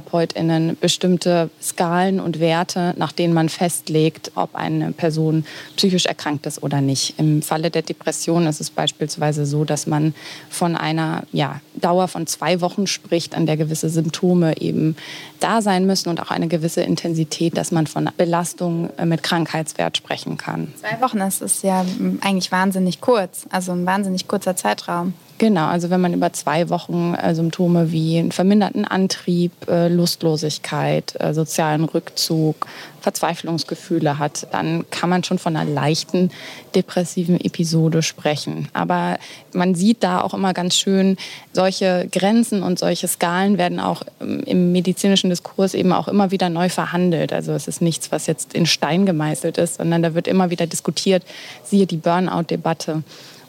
[0.00, 5.44] PsychotherapeutInnen bestimmte Skalen und Werte, nach denen man festlegt, ob eine Person
[5.76, 7.14] psychisch erkrankt ist oder nicht.
[7.18, 10.14] Im Falle der Depression ist es beispielsweise so, dass man
[10.50, 14.96] von einer ja, Dauer von zwei Wochen spricht, an der gewisse Symptome eben
[15.40, 20.36] da sein müssen und auch eine gewisse Intensität, dass man von Belastung mit Krankheitswert sprechen
[20.36, 20.72] kann.
[20.80, 21.84] Zwei Wochen, das ist ja
[22.20, 25.14] eigentlich wahnsinnig kurz, also ein wahnsinnig kurzer Zeitraum.
[25.38, 31.14] Genau, also wenn man über zwei Wochen äh, Symptome wie einen verminderten Antrieb, äh, Lustlosigkeit,
[31.18, 32.66] äh, sozialen Rückzug,
[33.02, 36.30] Verzweiflungsgefühle hat, dann kann man schon von einer leichten
[36.74, 38.68] depressiven Episode sprechen.
[38.72, 39.18] Aber
[39.52, 41.18] man sieht da auch immer ganz schön,
[41.52, 46.48] solche Grenzen und solche Skalen werden auch ähm, im medizinischen Diskurs eben auch immer wieder
[46.48, 47.34] neu verhandelt.
[47.34, 50.66] Also es ist nichts, was jetzt in Stein gemeißelt ist, sondern da wird immer wieder
[50.66, 51.22] diskutiert,
[51.62, 53.02] siehe die Burnout-Debatte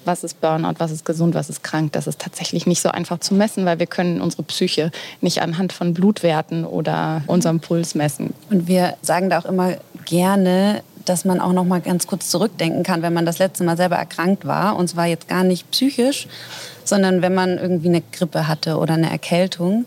[0.08, 1.92] was ist Burnout, was ist gesund, was ist krank.
[1.92, 4.92] Das ist tatsächlich nicht so einfach zu messen, weil wir können unsere Psyche
[5.22, 8.34] nicht anhand von Blutwerten oder unserem Puls messen.
[8.50, 12.84] Und wir sagen da auch immer gerne, dass man auch noch mal ganz kurz zurückdenken
[12.84, 14.76] kann, wenn man das letzte Mal selber erkrankt war.
[14.76, 16.28] Und zwar jetzt gar nicht psychisch,
[16.84, 19.86] sondern wenn man irgendwie eine Grippe hatte oder eine Erkältung.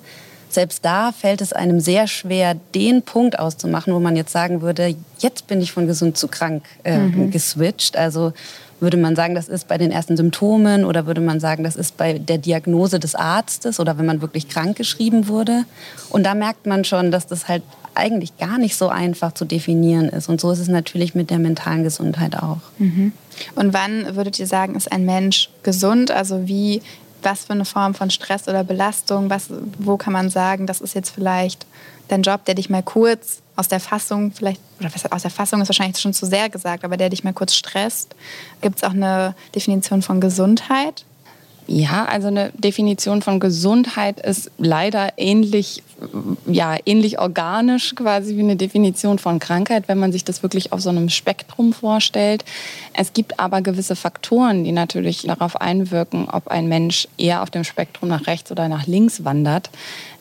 [0.49, 4.97] Selbst da fällt es einem sehr schwer, den Punkt auszumachen, wo man jetzt sagen würde,
[5.19, 7.31] jetzt bin ich von gesund zu krank äh, mhm.
[7.31, 7.97] geswitcht.
[7.97, 8.33] Also
[8.81, 11.97] würde man sagen, das ist bei den ersten Symptomen oder würde man sagen, das ist
[11.97, 15.64] bei der Diagnose des Arztes oder wenn man wirklich krank geschrieben wurde?
[16.09, 17.62] Und da merkt man schon, dass das halt
[17.95, 20.29] eigentlich gar nicht so einfach zu definieren ist.
[20.29, 22.59] Und so ist es natürlich mit der mentalen Gesundheit auch.
[22.79, 23.12] Mhm.
[23.55, 26.11] Und wann würdet ihr sagen, ist ein Mensch gesund?
[26.11, 26.83] Also wie,
[27.23, 29.31] was für eine Form von Stress oder Belastung?
[29.31, 31.66] Was, wo kann man sagen, das ist jetzt vielleicht
[32.09, 35.68] dein Job, der dich mal kurz aus der Fassung, vielleicht, oder aus der Fassung ist
[35.68, 38.16] wahrscheinlich schon zu sehr gesagt, aber der dich mal kurz stresst.
[38.62, 41.05] Gibt es auch eine Definition von Gesundheit?
[41.66, 45.85] Ja, also eine Definition von Gesundheit ist leider ähnlich,
[46.46, 50.81] ja, ähnlich organisch quasi wie eine Definition von Krankheit, wenn man sich das wirklich auf
[50.81, 52.44] so einem Spektrum vorstellt.
[52.92, 57.62] Es gibt aber gewisse Faktoren, die natürlich darauf einwirken, ob ein Mensch eher auf dem
[57.62, 59.70] Spektrum nach rechts oder nach links wandert.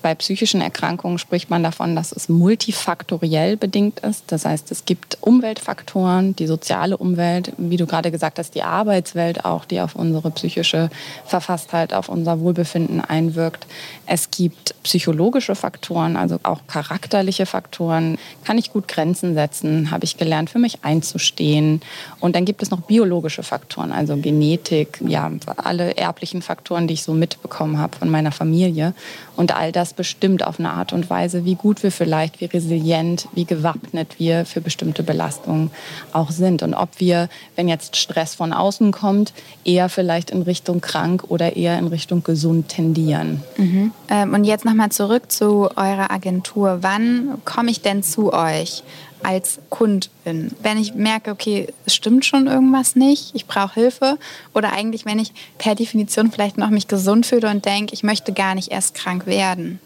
[0.02, 4.24] Bei psychischen Erkrankungen spricht man davon, dass es multifaktoriell bedingt ist.
[4.28, 9.44] Das heißt, es gibt Umweltfaktoren, die soziale Umwelt, wie du gerade gesagt hast, die Arbeitswelt
[9.44, 10.90] auch, die auf unsere psychische
[11.26, 13.68] Verfasstheit, auf unser Wohlbefinden einwirkt.
[14.06, 18.18] Es gibt psychologische Faktoren, also auch charakterliche Faktoren.
[18.46, 19.92] Kann ich gut Grenzen setzen?
[19.92, 21.82] Habe ich gelernt, für mich einzustehen?
[22.22, 27.04] Und dann gibt es noch biologische Faktoren, also Genetik, ja, alle erblichen Faktoren, die ich
[27.04, 28.94] so mitbekommen habe von meiner Familie.
[29.36, 33.28] Und all das bestimmt auf eine Art und Weise, wie gut wir vielleicht, wie resilient,
[33.34, 35.72] wie gewappnet wir für bestimmte Belastungen
[36.14, 36.64] auch sind.
[36.64, 39.34] Und ob wir, wenn jetzt Stress von außen kommt,
[39.66, 43.44] eher vielleicht in Richtung krank oder eher in Richtung gesund tendieren.
[43.58, 43.92] Mhm.
[44.10, 46.80] Ähm, und jetzt nochmal zurück zu eurer Agentur.
[46.82, 48.84] Wann komme ich denn zu euch?
[49.24, 50.52] Als Kundin.
[50.62, 54.18] Wenn ich merke, okay, es stimmt schon irgendwas nicht, ich brauche Hilfe
[54.54, 58.34] oder eigentlich, wenn ich per Definition vielleicht noch mich gesund fühle und denke, ich möchte
[58.34, 59.80] gar nicht erst krank werden.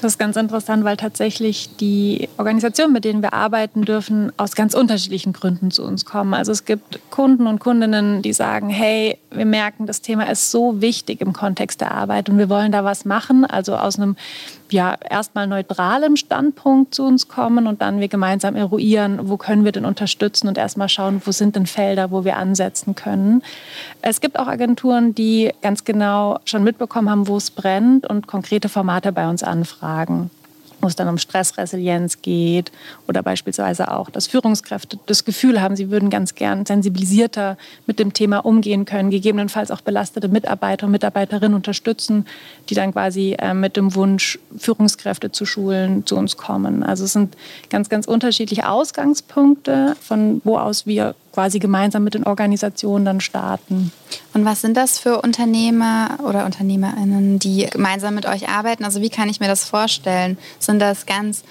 [0.00, 4.74] Das ist ganz interessant, weil tatsächlich die Organisationen, mit denen wir arbeiten dürfen, aus ganz
[4.74, 6.34] unterschiedlichen Gründen zu uns kommen.
[6.34, 10.80] Also es gibt Kunden und Kundinnen, die sagen, hey, wir merken, das Thema ist so
[10.80, 13.44] wichtig im Kontext der Arbeit und wir wollen da was machen.
[13.44, 14.16] Also aus einem
[14.72, 19.72] ja, erstmal neutralem Standpunkt zu uns kommen und dann wir gemeinsam eruieren, wo können wir
[19.72, 23.42] denn unterstützen und erstmal schauen, wo sind denn Felder, wo wir ansetzen können.
[24.02, 28.68] Es gibt auch Agenturen, die ganz genau schon mitbekommen haben, wo es brennt und konkrete
[28.68, 30.30] Formate bei uns anfragen
[30.86, 32.70] wo es dann um Stressresilienz geht
[33.08, 38.12] oder beispielsweise auch, dass Führungskräfte das Gefühl haben, sie würden ganz gern sensibilisierter mit dem
[38.12, 42.24] Thema umgehen können, gegebenenfalls auch belastete Mitarbeiter und Mitarbeiterinnen unterstützen,
[42.68, 46.84] die dann quasi äh, mit dem Wunsch, Führungskräfte zu schulen, zu uns kommen.
[46.84, 47.36] Also es sind
[47.68, 53.92] ganz, ganz unterschiedliche Ausgangspunkte, von wo aus wir quasi gemeinsam mit den Organisationen dann starten.
[54.32, 58.84] Und was sind das für Unternehmer oder Unternehmerinnen, die gemeinsam mit euch arbeiten?
[58.84, 60.38] Also wie kann ich mir das vorstellen?
[60.58, 61.44] Sind das ganz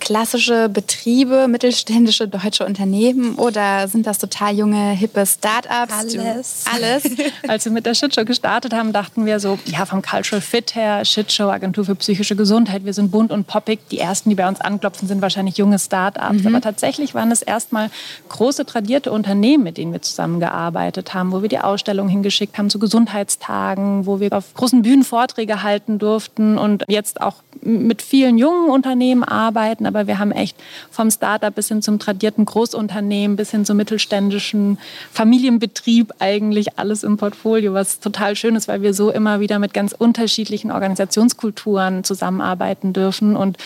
[0.00, 5.92] klassische Betriebe, mittelständische deutsche Unternehmen oder sind das total junge, hippe Startups?
[5.92, 6.64] Alles.
[6.72, 7.04] Alles.
[7.48, 11.04] Als wir mit der Shitshow gestartet haben, dachten wir so, ja, vom Cultural Fit her,
[11.04, 13.80] Shitshow, Agentur für psychische Gesundheit, wir sind bunt und poppig.
[13.90, 16.40] Die ersten, die bei uns anklopfen, sind wahrscheinlich junge Startups.
[16.40, 16.46] Mhm.
[16.46, 17.90] Aber tatsächlich waren es erstmal
[18.28, 22.78] große, tradierte Unternehmen, mit denen wir zusammengearbeitet haben, wo wir die Ausstellung hingeschickt haben zu
[22.78, 28.70] Gesundheitstagen, wo wir auf großen Bühnen Vorträge halten durften und jetzt auch mit vielen jungen
[28.70, 30.56] Unternehmen arbeiten aber wir haben echt
[30.90, 34.78] vom Startup bis hin zum tradierten Großunternehmen, bis hin zum mittelständischen
[35.12, 39.74] Familienbetrieb eigentlich alles im Portfolio, was total schön ist, weil wir so immer wieder mit
[39.74, 43.58] ganz unterschiedlichen Organisationskulturen zusammenarbeiten dürfen und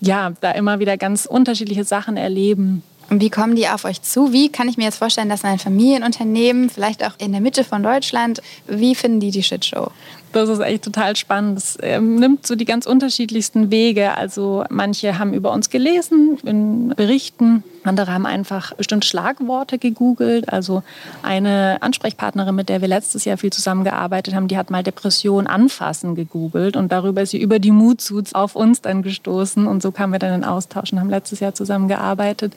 [0.00, 2.82] ja, da immer wieder ganz unterschiedliche Sachen erleben.
[3.10, 4.32] Und wie kommen die auf euch zu?
[4.32, 7.82] Wie kann ich mir jetzt vorstellen, dass ein Familienunternehmen, vielleicht auch in der Mitte von
[7.82, 9.90] Deutschland, wie finden die die Shitshow?
[10.32, 11.58] Das ist echt total spannend.
[11.58, 14.16] Es ähm, nimmt so die ganz unterschiedlichsten Wege.
[14.16, 20.52] Also manche haben über uns gelesen in Berichten, andere haben einfach bestimmte Schlagworte gegoogelt.
[20.52, 20.82] Also
[21.22, 26.14] eine Ansprechpartnerin, mit der wir letztes Jahr viel zusammengearbeitet haben, die hat mal Depression anfassen
[26.14, 30.12] gegoogelt und darüber ist sie über die Moodsuits auf uns dann gestoßen und so kamen
[30.12, 32.54] wir dann in Austausch und haben letztes Jahr zusammengearbeitet.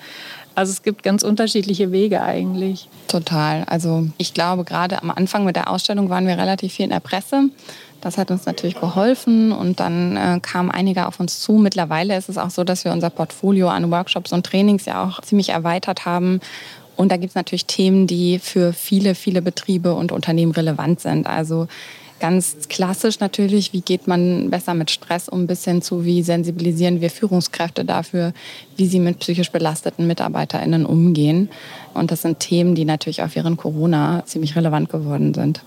[0.55, 2.89] Also es gibt ganz unterschiedliche Wege eigentlich.
[3.07, 3.63] Total.
[3.65, 6.99] Also ich glaube, gerade am Anfang mit der Ausstellung waren wir relativ viel in der
[6.99, 7.49] Presse.
[8.01, 11.53] Das hat uns natürlich geholfen und dann äh, kamen einige auf uns zu.
[11.53, 15.21] Mittlerweile ist es auch so, dass wir unser Portfolio an Workshops und Trainings ja auch
[15.21, 16.41] ziemlich erweitert haben.
[16.97, 21.27] Und da gibt es natürlich Themen, die für viele, viele Betriebe und Unternehmen relevant sind.
[21.27, 21.67] Also
[22.21, 27.01] Ganz klassisch natürlich, wie geht man besser mit Stress um, bis hin zu, wie sensibilisieren
[27.01, 28.34] wir Führungskräfte dafür,
[28.77, 31.49] wie sie mit psychisch belasteten MitarbeiterInnen umgehen.
[31.95, 35.63] Und das sind Themen, die natürlich auch während Corona ziemlich relevant geworden sind.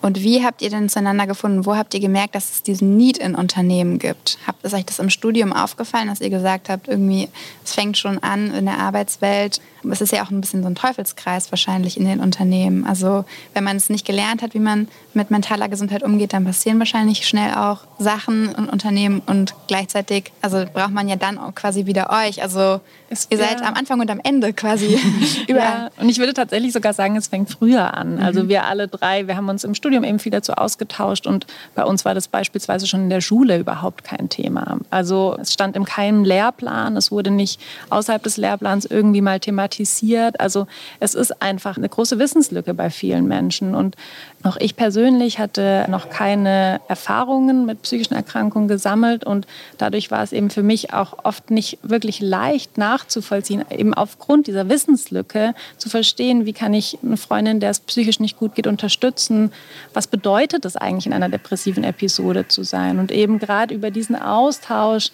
[0.00, 1.66] Und wie habt ihr denn zueinander gefunden?
[1.66, 4.38] Wo habt ihr gemerkt, dass es diesen Need in Unternehmen gibt?
[4.46, 7.28] Habt ist euch das im Studium aufgefallen, dass ihr gesagt habt, irgendwie,
[7.64, 9.60] es fängt schon an in der Arbeitswelt?
[9.90, 12.84] Es ist ja auch ein bisschen so ein Teufelskreis wahrscheinlich in den Unternehmen.
[12.84, 16.78] Also wenn man es nicht gelernt hat, wie man mit mentaler Gesundheit umgeht, dann passieren
[16.78, 21.86] wahrscheinlich schnell auch Sachen in Unternehmen und gleichzeitig, also braucht man ja dann auch quasi
[21.86, 22.42] wieder euch.
[22.42, 24.98] Also es, ihr seid am Anfang und am Ende quasi
[25.48, 25.90] überall.
[25.96, 28.18] Ja, und ich würde tatsächlich sogar sagen, es fängt früher an.
[28.20, 28.48] Also mhm.
[28.48, 31.84] wir alle drei, wir haben uns im Studium Studium eben viel dazu ausgetauscht und bei
[31.84, 34.78] uns war das beispielsweise schon in der Schule überhaupt kein Thema.
[34.90, 40.40] Also es stand in keinem Lehrplan, es wurde nicht außerhalb des Lehrplans irgendwie mal thematisiert.
[40.40, 40.66] Also
[41.00, 43.96] es ist einfach eine große Wissenslücke bei vielen Menschen und
[44.44, 49.48] auch ich persönlich hatte noch keine Erfahrungen mit psychischen Erkrankungen gesammelt und
[49.78, 54.68] dadurch war es eben für mich auch oft nicht wirklich leicht nachzuvollziehen, eben aufgrund dieser
[54.68, 59.52] Wissenslücke zu verstehen, wie kann ich eine Freundin, der es psychisch nicht gut geht, unterstützen,
[59.92, 64.14] was bedeutet es eigentlich in einer depressiven Episode zu sein und eben gerade über diesen
[64.14, 65.10] Austausch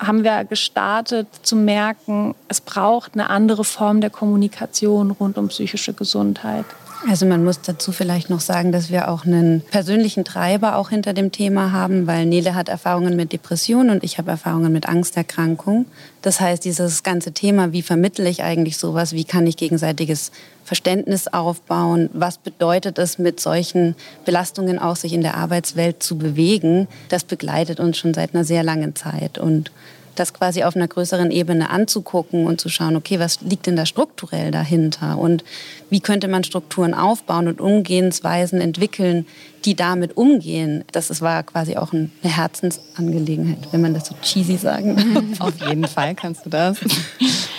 [0.00, 5.92] haben wir gestartet zu merken, es braucht eine andere Form der Kommunikation rund um psychische
[5.92, 6.64] Gesundheit.
[7.06, 11.12] Also man muss dazu vielleicht noch sagen, dass wir auch einen persönlichen Treiber auch hinter
[11.12, 15.84] dem Thema haben, weil Nele hat Erfahrungen mit Depressionen und ich habe Erfahrungen mit Angsterkrankung.
[16.22, 20.32] Das heißt, dieses ganze Thema, wie vermittle ich eigentlich sowas, wie kann ich gegenseitiges
[20.64, 26.88] Verständnis aufbauen, was bedeutet es, mit solchen Belastungen auch sich in der Arbeitswelt zu bewegen,
[27.10, 29.36] das begleitet uns schon seit einer sehr langen Zeit.
[29.36, 29.70] Und
[30.18, 33.86] das quasi auf einer größeren Ebene anzugucken und zu schauen, okay, was liegt denn da
[33.86, 35.18] strukturell dahinter?
[35.18, 35.44] Und
[35.90, 39.26] wie könnte man Strukturen aufbauen und Umgehensweisen entwickeln,
[39.64, 40.84] die damit umgehen.
[40.92, 44.96] Das war quasi auch eine Herzensangelegenheit, wenn man das so cheesy sagen
[45.38, 45.48] darf.
[45.48, 46.78] Auf jeden Fall kannst du das.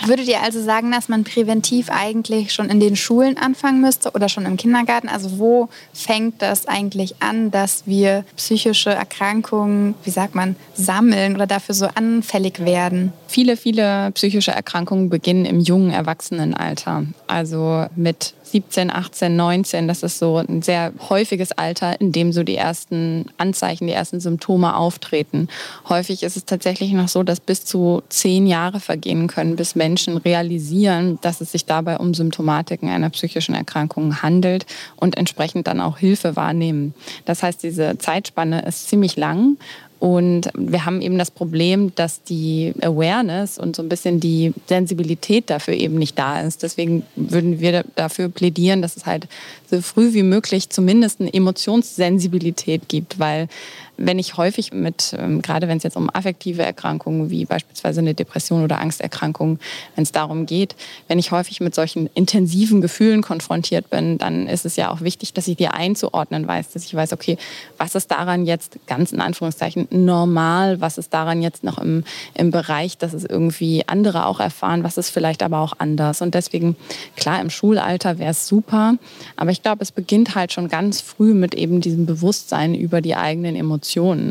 [0.05, 4.29] Würdet ihr also sagen, dass man präventiv eigentlich schon in den Schulen anfangen müsste oder
[4.29, 5.09] schon im Kindergarten?
[5.09, 11.47] Also wo fängt das eigentlich an, dass wir psychische Erkrankungen, wie sagt man, sammeln oder
[11.47, 13.13] dafür so anfällig werden?
[13.27, 17.05] Viele, viele psychische Erkrankungen beginnen im jungen Erwachsenenalter.
[17.25, 22.43] Also mit 17, 18, 19, das ist so ein sehr häufiges Alter, in dem so
[22.43, 25.49] die ersten Anzeichen, die ersten Symptome auftreten.
[25.89, 30.15] Häufig ist es tatsächlich noch so, dass bis zu zehn Jahre vergehen können, bis Menschen
[30.15, 34.65] realisieren, dass es sich dabei um Symptomatiken einer psychischen Erkrankung handelt
[34.95, 36.93] und entsprechend dann auch Hilfe wahrnehmen.
[37.25, 39.57] Das heißt, diese Zeitspanne ist ziemlich lang
[40.05, 45.49] und wir haben eben das Problem, dass die Awareness und so ein bisschen die Sensibilität
[45.49, 46.61] dafür eben nicht da ist.
[46.61, 49.27] Deswegen würden wir dafür plädieren, dass es halt
[49.67, 53.47] so früh wie möglich zumindest eine Emotionssensibilität gibt, weil
[53.97, 58.13] wenn ich häufig mit, ähm, gerade wenn es jetzt um affektive Erkrankungen wie beispielsweise eine
[58.13, 59.59] Depression oder Angsterkrankung,
[59.95, 60.75] wenn es darum geht,
[61.07, 65.33] wenn ich häufig mit solchen intensiven Gefühlen konfrontiert bin, dann ist es ja auch wichtig,
[65.33, 67.37] dass ich die einzuordnen weiß, dass ich weiß, okay,
[67.77, 72.03] was ist daran jetzt ganz in Anführungszeichen normal, was ist daran jetzt noch im,
[72.33, 76.21] im Bereich, dass es irgendwie andere auch erfahren, was ist vielleicht aber auch anders.
[76.21, 76.75] Und deswegen,
[77.15, 78.95] klar, im Schulalter wäre es super,
[79.37, 83.15] aber ich glaube, es beginnt halt schon ganz früh mit eben diesem Bewusstsein über die
[83.15, 83.84] eigenen Emotionen.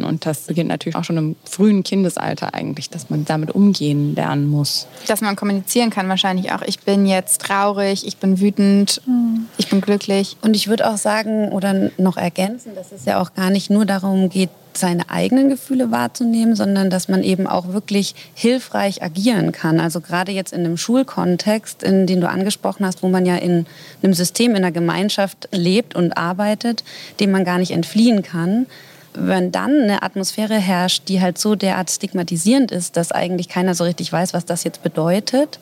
[0.05, 4.49] Und das beginnt natürlich auch schon im frühen Kindesalter eigentlich, dass man damit umgehen lernen
[4.49, 4.87] muss.
[5.07, 6.63] Dass man kommunizieren kann wahrscheinlich auch.
[6.63, 9.47] Ich bin jetzt traurig, ich bin wütend, mhm.
[9.57, 10.37] ich bin glücklich.
[10.43, 13.85] Und ich würde auch sagen oder noch ergänzen, dass es ja auch gar nicht nur
[13.85, 19.81] darum geht, seine eigenen Gefühle wahrzunehmen, sondern dass man eben auch wirklich hilfreich agieren kann.
[19.81, 23.67] Also gerade jetzt in einem Schulkontext, in den du angesprochen hast, wo man ja in
[24.03, 26.85] einem System, in einer Gemeinschaft lebt und arbeitet,
[27.21, 28.67] dem man gar nicht entfliehen kann.
[29.17, 33.85] Wenn dann eine Atmosphäre herrscht, die halt so derart stigmatisierend ist, dass eigentlich keiner so
[33.85, 35.61] richtig weiß, was das jetzt bedeutet,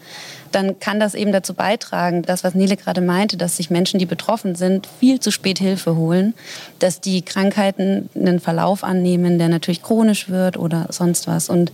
[0.52, 4.06] dann kann das eben dazu beitragen, das, was Nele gerade meinte, dass sich Menschen, die
[4.06, 6.34] betroffen sind, viel zu spät Hilfe holen,
[6.78, 11.48] dass die Krankheiten einen Verlauf annehmen, der natürlich chronisch wird oder sonst was.
[11.48, 11.72] Und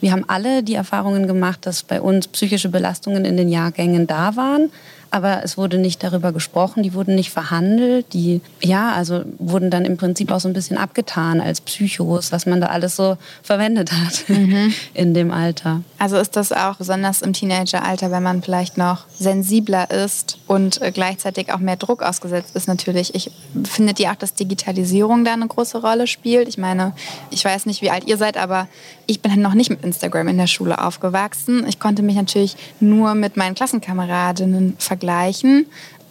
[0.00, 4.34] wir haben alle die Erfahrungen gemacht, dass bei uns psychische Belastungen in den Jahrgängen da
[4.34, 4.70] waren,
[5.12, 9.84] aber es wurde nicht darüber gesprochen, die wurden nicht verhandelt, die ja, also wurden dann
[9.84, 13.92] im Prinzip auch so ein bisschen abgetan als Psychos, was man da alles so verwendet
[13.92, 14.72] hat mhm.
[14.94, 15.82] in dem Alter.
[15.98, 21.52] Also ist das auch besonders im Teenageralter, wenn man vielleicht noch sensibler ist und gleichzeitig
[21.52, 23.14] auch mehr Druck ausgesetzt ist natürlich.
[23.14, 23.30] Ich
[23.64, 26.48] findet ihr auch, dass Digitalisierung da eine große Rolle spielt?
[26.48, 26.94] Ich meine,
[27.28, 28.66] ich weiß nicht, wie alt ihr seid, aber
[29.06, 31.66] ich bin halt noch nicht mit Instagram in der Schule aufgewachsen.
[31.68, 35.66] Ich konnte mich natürlich nur mit meinen Klassenkameradinnen vergleichen vergleichen,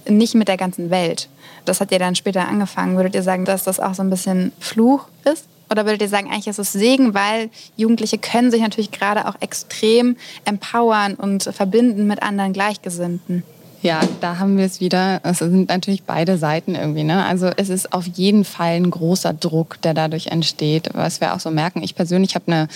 [0.08, 1.30] nicht mit der ganzen Welt.
[1.64, 2.98] Das hat ja dann später angefangen.
[2.98, 5.46] Würdet ihr sagen, dass das auch so ein bisschen Fluch ist?
[5.70, 9.36] Oder würdet ihr sagen, eigentlich ist es Segen, weil Jugendliche können sich natürlich gerade auch
[9.40, 13.44] extrem empowern und verbinden mit anderen Gleichgesinnten?
[13.82, 15.22] Ja, da haben wir es wieder.
[15.24, 17.04] Es sind natürlich beide Seiten irgendwie.
[17.04, 17.26] Ne?
[17.26, 20.90] Also es ist auf jeden Fall ein großer Druck, der dadurch entsteht.
[20.94, 21.82] Was wir auch so merken.
[21.82, 22.68] Ich persönlich habe eine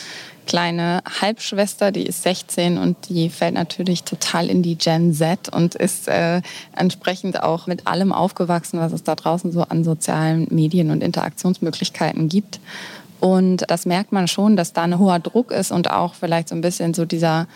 [0.45, 5.75] kleine Halbschwester, die ist 16 und die fällt natürlich total in die Gen Z und
[5.75, 6.41] ist äh,
[6.75, 12.29] entsprechend auch mit allem aufgewachsen, was es da draußen so an sozialen Medien und Interaktionsmöglichkeiten
[12.29, 12.59] gibt.
[13.19, 16.55] Und das merkt man schon, dass da ein hoher Druck ist und auch vielleicht so
[16.55, 17.47] ein bisschen so dieser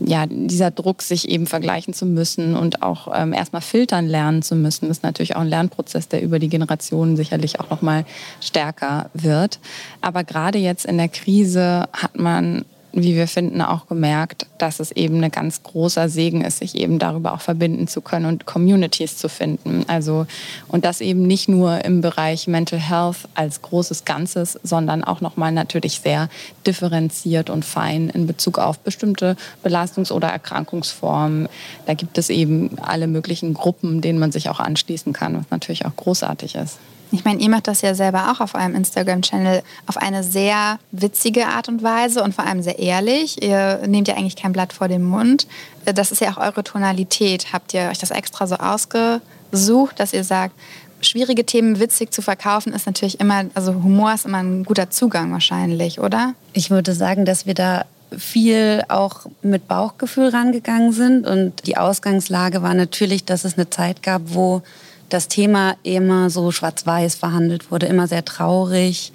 [0.00, 4.56] ja, dieser Druck, sich eben vergleichen zu müssen und auch ähm, erstmal filtern lernen zu
[4.56, 8.04] müssen, ist natürlich auch ein Lernprozess, der über die Generationen sicherlich auch noch mal
[8.40, 9.60] stärker wird.
[10.00, 14.90] Aber gerade jetzt in der Krise hat man wie wir finden, auch gemerkt, dass es
[14.92, 19.16] eben ein ganz großer Segen ist, sich eben darüber auch verbinden zu können und Communities
[19.16, 19.84] zu finden.
[19.88, 20.26] Also,
[20.68, 25.52] und das eben nicht nur im Bereich Mental Health als großes Ganzes, sondern auch nochmal
[25.52, 26.28] natürlich sehr
[26.66, 31.48] differenziert und fein in Bezug auf bestimmte Belastungs- oder Erkrankungsformen.
[31.86, 35.86] Da gibt es eben alle möglichen Gruppen, denen man sich auch anschließen kann, was natürlich
[35.86, 36.78] auch großartig ist.
[37.12, 41.48] Ich meine, ihr macht das ja selber auch auf eurem Instagram-Channel auf eine sehr witzige
[41.48, 43.42] Art und Weise und vor allem sehr ehrlich.
[43.42, 45.46] Ihr nehmt ja eigentlich kein Blatt vor den Mund.
[45.84, 47.52] Das ist ja auch eure Tonalität.
[47.52, 50.54] Habt ihr euch das extra so ausgesucht, dass ihr sagt,
[51.00, 55.32] schwierige Themen witzig zu verkaufen ist natürlich immer, also Humor ist immer ein guter Zugang
[55.32, 56.34] wahrscheinlich, oder?
[56.52, 57.84] Ich würde sagen, dass wir da
[58.16, 64.02] viel auch mit Bauchgefühl rangegangen sind und die Ausgangslage war natürlich, dass es eine Zeit
[64.02, 64.62] gab, wo
[65.08, 69.12] das Thema immer so schwarz-weiß verhandelt wurde, immer sehr traurig.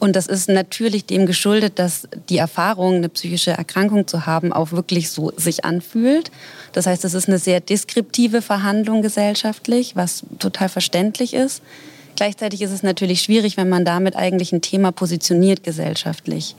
[0.00, 4.72] Und das ist natürlich dem geschuldet, dass die Erfahrung, eine psychische Erkrankung zu haben, auch
[4.72, 6.30] wirklich so sich anfühlt.
[6.72, 11.62] Das heißt, es ist eine sehr deskriptive Verhandlung gesellschaftlich, was total verständlich ist.
[12.16, 16.56] Gleichzeitig ist es natürlich schwierig, wenn man damit eigentlich ein Thema positioniert gesellschaftlich.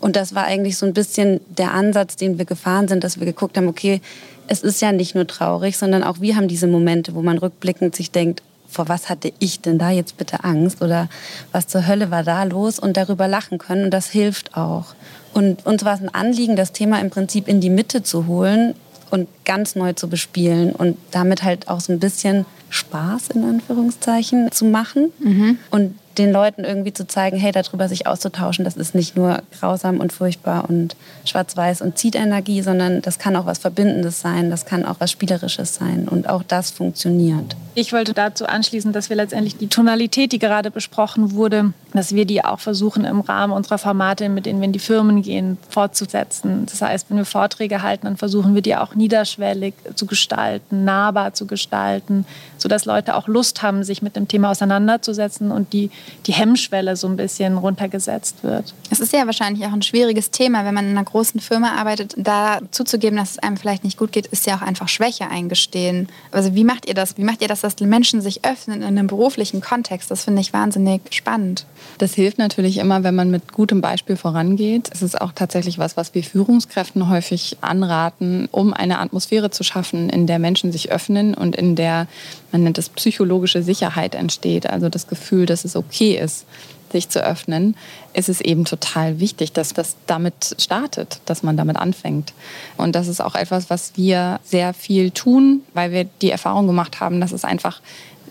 [0.00, 3.26] Und das war eigentlich so ein bisschen der Ansatz, den wir gefahren sind, dass wir
[3.26, 4.00] geguckt haben, okay,
[4.46, 7.96] es ist ja nicht nur traurig, sondern auch wir haben diese Momente, wo man rückblickend
[7.96, 11.08] sich denkt, vor was hatte ich denn da jetzt bitte Angst oder
[11.52, 14.94] was zur Hölle war da los und darüber lachen können und das hilft auch.
[15.32, 18.74] Und uns war es ein Anliegen, das Thema im Prinzip in die Mitte zu holen
[19.10, 24.52] und ganz neu zu bespielen und damit halt auch so ein bisschen Spaß in Anführungszeichen
[24.52, 25.12] zu machen.
[25.18, 25.58] Mhm.
[25.70, 30.00] Und den Leuten irgendwie zu zeigen, hey, darüber sich auszutauschen, das ist nicht nur grausam
[30.00, 34.66] und furchtbar und schwarz-weiß und zieht Energie, sondern das kann auch was Verbindendes sein, das
[34.66, 37.56] kann auch was Spielerisches sein und auch das funktioniert.
[37.74, 42.24] Ich wollte dazu anschließen, dass wir letztendlich die Tonalität, die gerade besprochen wurde, dass wir
[42.24, 46.66] die auch versuchen im Rahmen unserer Formate, mit denen wir in die Firmen gehen, fortzusetzen.
[46.66, 51.34] Das heißt, wenn wir Vorträge halten, dann versuchen wir die auch niederschwellig zu gestalten, nahbar
[51.34, 55.90] zu gestalten, sodass Leute auch Lust haben, sich mit dem Thema auseinanderzusetzen und die
[56.26, 58.74] die Hemmschwelle so ein bisschen runtergesetzt wird.
[58.90, 62.14] Es ist ja wahrscheinlich auch ein schwieriges Thema, wenn man in einer großen Firma arbeitet.
[62.16, 66.08] Da zuzugeben, dass es einem vielleicht nicht gut geht, ist ja auch einfach Schwäche eingestehen.
[66.30, 67.16] Also wie macht ihr das?
[67.16, 70.10] Wie macht ihr das, dass die Menschen sich öffnen in einem beruflichen Kontext?
[70.10, 71.66] Das finde ich wahnsinnig spannend.
[71.98, 74.90] Das hilft natürlich immer, wenn man mit gutem Beispiel vorangeht.
[74.92, 80.08] Es ist auch tatsächlich was, was wir Führungskräften häufig anraten, um eine Atmosphäre zu schaffen,
[80.10, 82.06] in der Menschen sich öffnen und in der,
[82.52, 84.68] man nennt es psychologische Sicherheit entsteht.
[84.68, 86.46] Also das Gefühl, dass es okay ist,
[86.90, 87.76] sich zu öffnen,
[88.14, 92.32] ist es eben total wichtig, dass das damit startet, dass man damit anfängt.
[92.76, 97.00] Und das ist auch etwas, was wir sehr viel tun, weil wir die Erfahrung gemacht
[97.00, 97.80] haben, dass es einfach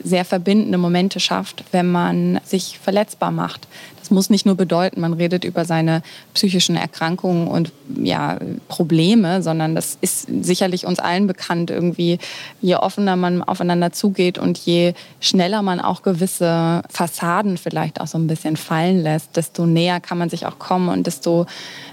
[0.04, 3.68] sehr verbindende Momente schafft, wenn man sich verletzbar macht.
[4.08, 6.02] Das muss nicht nur bedeuten, man redet über seine
[6.34, 8.40] psychischen Erkrankungen und ja,
[8.70, 11.72] Probleme, sondern das ist sicherlich uns allen bekannt.
[11.72, 12.18] Irgendwie,
[12.62, 18.18] je offener man aufeinander zugeht und je schneller man auch gewisse Fassaden vielleicht auch so
[18.18, 21.46] ein bisschen fallen lässt, desto näher kann man sich auch kommen und desto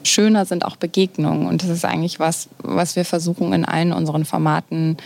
[0.04, 1.48] schöner sind auch Begegnungen.
[1.48, 4.98] Und das ist eigentlich was, was wir versuchen in allen unseren Formaten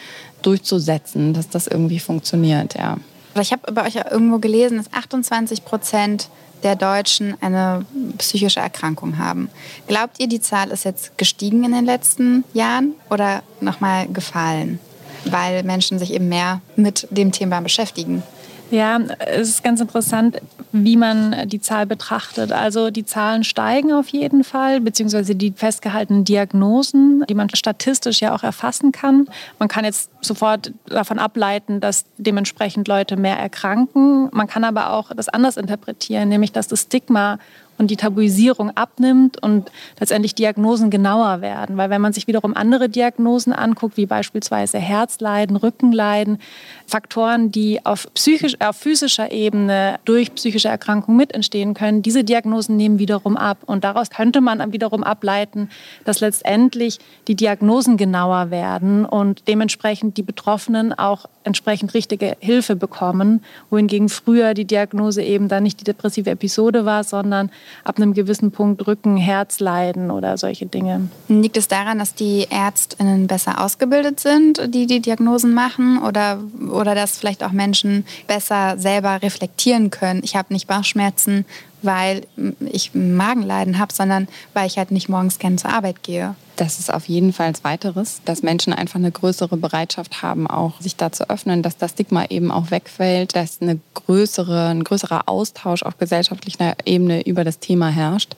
[0.42, 2.96] durchzusetzen, dass das irgendwie funktioniert, ja.
[3.40, 6.28] Ich habe bei euch irgendwo gelesen, dass 28 Prozent
[6.62, 7.84] der Deutschen eine
[8.18, 9.48] psychische Erkrankung haben.
[9.86, 14.80] Glaubt ihr, die Zahl ist jetzt gestiegen in den letzten Jahren oder nochmal gefallen,
[15.24, 18.22] weil Menschen sich eben mehr mit dem Thema beschäftigen?
[18.70, 20.38] Ja, es ist ganz interessant,
[20.72, 22.52] wie man die Zahl betrachtet.
[22.52, 28.34] Also die Zahlen steigen auf jeden Fall, beziehungsweise die festgehaltenen Diagnosen, die man statistisch ja
[28.34, 29.26] auch erfassen kann.
[29.58, 34.28] Man kann jetzt sofort davon ableiten, dass dementsprechend Leute mehr erkranken.
[34.32, 37.38] Man kann aber auch das anders interpretieren, nämlich dass das Stigma
[37.78, 41.76] und die Tabuisierung abnimmt und letztendlich Diagnosen genauer werden.
[41.76, 46.38] Weil wenn man sich wiederum andere Diagnosen anguckt, wie beispielsweise Herzleiden, Rückenleiden,
[46.86, 52.76] Faktoren, die auf, psychisch, auf physischer Ebene durch psychische Erkrankungen mit entstehen können, diese Diagnosen
[52.76, 53.58] nehmen wiederum ab.
[53.66, 55.70] Und daraus könnte man wiederum ableiten,
[56.04, 56.98] dass letztendlich
[57.28, 64.54] die Diagnosen genauer werden und dementsprechend die Betroffenen auch entsprechend richtige Hilfe bekommen, wohingegen früher
[64.54, 67.50] die Diagnose eben dann nicht die depressive Episode war, sondern
[67.82, 71.08] ab einem gewissen Punkt Rücken, Herzleiden oder solche Dinge.
[71.26, 76.38] Liegt es daran, dass die Ärztinnen besser ausgebildet sind, die die Diagnosen machen oder,
[76.70, 80.20] oder dass vielleicht auch Menschen besser selber reflektieren können?
[80.22, 81.44] Ich habe nicht Bauchschmerzen,
[81.82, 82.26] weil
[82.60, 86.34] ich Magenleiden habe, sondern weil ich halt nicht morgens gerne zur Arbeit gehe.
[86.56, 90.96] Das ist auf jeden Fall weiteres, dass Menschen einfach eine größere Bereitschaft haben, auch sich
[90.96, 95.84] da zu öffnen, dass das Stigma eben auch wegfällt, dass eine größere, ein größerer Austausch
[95.84, 98.34] auf gesellschaftlicher Ebene über das Thema herrscht.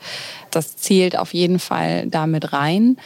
[0.51, 2.99] Das zählt auf jeden Fall damit rein.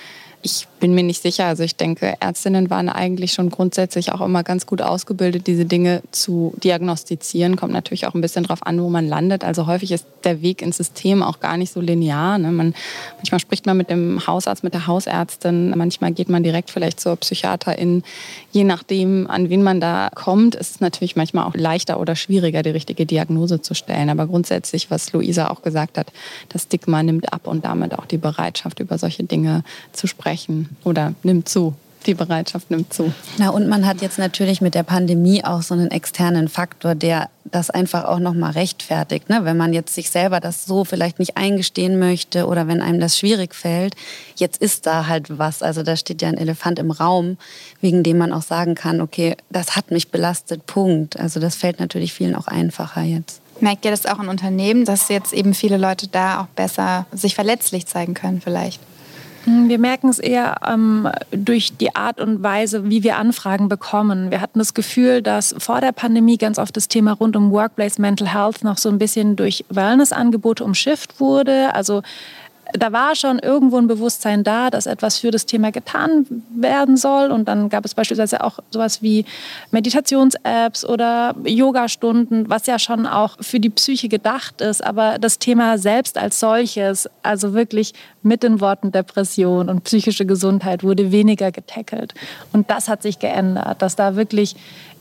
[0.42, 1.46] Ich bin mir nicht sicher.
[1.46, 6.02] Also ich denke, Ärztinnen waren eigentlich schon grundsätzlich auch immer ganz gut ausgebildet, diese Dinge
[6.10, 7.56] zu diagnostizieren.
[7.56, 9.44] Kommt natürlich auch ein bisschen darauf an, wo man landet.
[9.44, 12.36] Also häufig ist der Weg ins System auch gar nicht so linear.
[12.36, 12.52] Ne?
[12.52, 12.74] Man,
[13.16, 15.70] manchmal spricht man mit dem Hausarzt, mit der Hausärztin.
[15.74, 18.02] Manchmal geht man direkt vielleicht zur Psychiaterin.
[18.52, 22.62] Je nachdem, an wen man da kommt, ist es natürlich manchmal auch leichter oder schwieriger,
[22.62, 24.10] die richtige Diagnose zu stellen.
[24.10, 26.12] Aber grundsätzlich, was Luisa auch gesagt hat,
[26.50, 29.64] das Stigma nimmt ab und damit auch die Bereitschaft, über solche Dinge
[29.94, 31.74] zu sprechen oder nimmt zu.
[32.06, 33.12] Die Bereitschaft nimmt zu.
[33.38, 37.30] Na, und man hat jetzt natürlich mit der Pandemie auch so einen externen Faktor, der
[37.44, 39.30] das einfach auch nochmal rechtfertigt.
[39.30, 39.40] Ne?
[39.44, 43.18] Wenn man jetzt sich selber das so vielleicht nicht eingestehen möchte oder wenn einem das
[43.18, 43.94] schwierig fällt,
[44.36, 45.62] jetzt ist da halt was.
[45.62, 47.38] Also da steht ja ein Elefant im Raum,
[47.80, 51.18] wegen dem man auch sagen kann, okay, das hat mich belastet, Punkt.
[51.18, 53.40] Also das fällt natürlich vielen auch einfacher jetzt.
[53.60, 57.34] Merkt ihr das auch in Unternehmen, dass jetzt eben viele Leute da auch besser sich
[57.34, 58.80] verletzlich zeigen können vielleicht?
[59.44, 64.30] Hm, wir merken es eher ähm, durch die Art und Weise, wie wir Anfragen bekommen.
[64.30, 67.98] Wir hatten das Gefühl, dass vor der Pandemie ganz oft das Thema rund um Workplace
[67.98, 71.74] Mental Health noch so ein bisschen durch Wellness-Angebote umschifft wurde.
[71.74, 72.02] Also
[72.78, 77.30] da war schon irgendwo ein Bewusstsein da, dass etwas für das Thema getan werden soll.
[77.30, 79.24] Und dann gab es beispielsweise auch sowas wie
[79.70, 84.84] Meditations-Apps oder Yoga-Stunden, was ja schon auch für die Psyche gedacht ist.
[84.84, 90.82] Aber das Thema selbst als solches, also wirklich mit den Worten Depression und psychische Gesundheit,
[90.82, 92.12] wurde weniger getackelt.
[92.52, 94.56] Und das hat sich geändert, dass da wirklich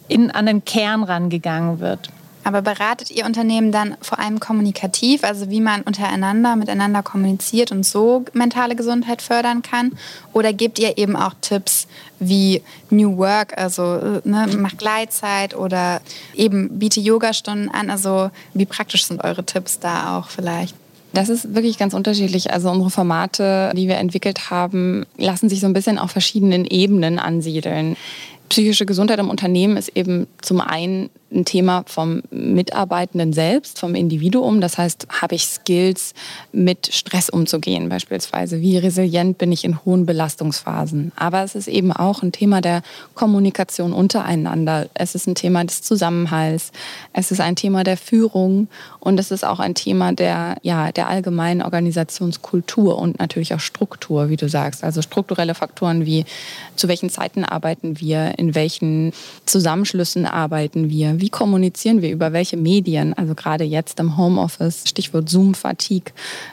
[0.07, 2.09] in, an den Kern rangegangen wird.
[2.43, 7.85] Aber beratet ihr Unternehmen dann vor allem kommunikativ, also wie man untereinander miteinander kommuniziert und
[7.85, 9.93] so mentale Gesundheit fördern kann?
[10.33, 11.87] Oder gebt ihr eben auch Tipps
[12.19, 16.01] wie New Work, also ne, mach Gleitzeit oder
[16.35, 17.89] eben biete Yogastunden an?
[17.89, 20.75] Also wie praktisch sind eure Tipps da auch vielleicht?
[21.13, 22.51] Das ist wirklich ganz unterschiedlich.
[22.51, 27.19] Also unsere Formate, die wir entwickelt haben, lassen sich so ein bisschen auf verschiedenen Ebenen
[27.19, 27.95] ansiedeln.
[28.49, 34.61] Psychische Gesundheit im Unternehmen ist eben zum einen ein Thema vom Mitarbeitenden selbst, vom Individuum.
[34.61, 36.13] Das heißt, habe ich Skills,
[36.51, 38.61] mit Stress umzugehen beispielsweise?
[38.61, 41.11] Wie resilient bin ich in hohen Belastungsphasen?
[41.15, 42.83] Aber es ist eben auch ein Thema der
[43.15, 44.87] Kommunikation untereinander.
[44.93, 46.71] Es ist ein Thema des Zusammenhalts.
[47.13, 48.67] Es ist ein Thema der Führung
[48.99, 54.29] und es ist auch ein Thema der, ja, der allgemeinen Organisationskultur und natürlich auch Struktur,
[54.29, 54.83] wie du sagst.
[54.83, 56.25] Also strukturelle Faktoren wie
[56.75, 59.11] zu welchen Zeiten arbeiten wir, in welchen
[59.45, 65.29] Zusammenschlüssen arbeiten wir, wie kommunizieren wir über welche Medien, also gerade jetzt im Homeoffice, Stichwort
[65.29, 66.11] Zoom-Fatigue.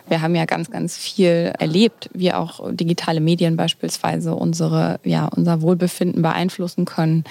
[0.09, 5.61] Wir haben ja ganz, ganz viel erlebt, wie auch digitale Medien beispielsweise unsere, ja, unser
[5.61, 7.25] Wohlbefinden beeinflussen können.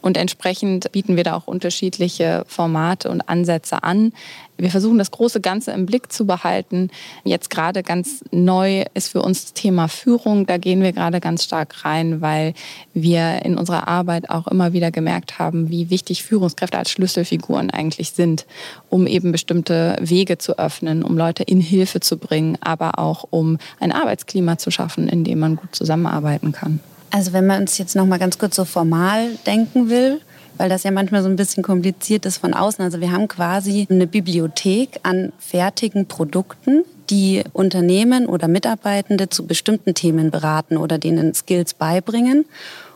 [0.00, 4.12] Und entsprechend bieten wir da auch unterschiedliche Formate und Ansätze an.
[4.56, 6.90] Wir versuchen das große Ganze im Blick zu behalten.
[7.24, 10.46] Jetzt gerade ganz neu ist für uns das Thema Führung.
[10.46, 12.54] Da gehen wir gerade ganz stark rein, weil
[12.92, 18.10] wir in unserer Arbeit auch immer wieder gemerkt haben, wie wichtig Führungskräfte als Schlüsselfiguren eigentlich
[18.10, 18.46] sind,
[18.88, 23.58] um eben bestimmte Wege zu öffnen, um Leute in Hilfe zu bringen, aber auch um
[23.78, 26.80] ein Arbeitsklima zu schaffen, in dem man gut zusammenarbeiten kann.
[27.10, 30.20] Also wenn man es jetzt noch mal ganz kurz so formal denken will,
[30.58, 32.84] weil das ja manchmal so ein bisschen kompliziert ist von außen.
[32.84, 39.94] Also wir haben quasi eine Bibliothek an fertigen Produkten, die Unternehmen oder Mitarbeitende zu bestimmten
[39.94, 42.44] Themen beraten oder denen Skills beibringen.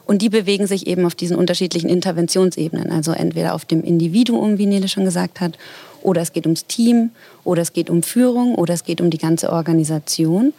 [0.05, 2.91] Und die bewegen sich eben auf diesen unterschiedlichen Interventionsebenen.
[2.91, 5.57] Also entweder auf dem Individuum, wie Nele schon gesagt hat,
[6.03, 7.11] oder es geht ums Team,
[7.45, 10.53] oder es geht um Führung, oder es geht um die ganze Organisation.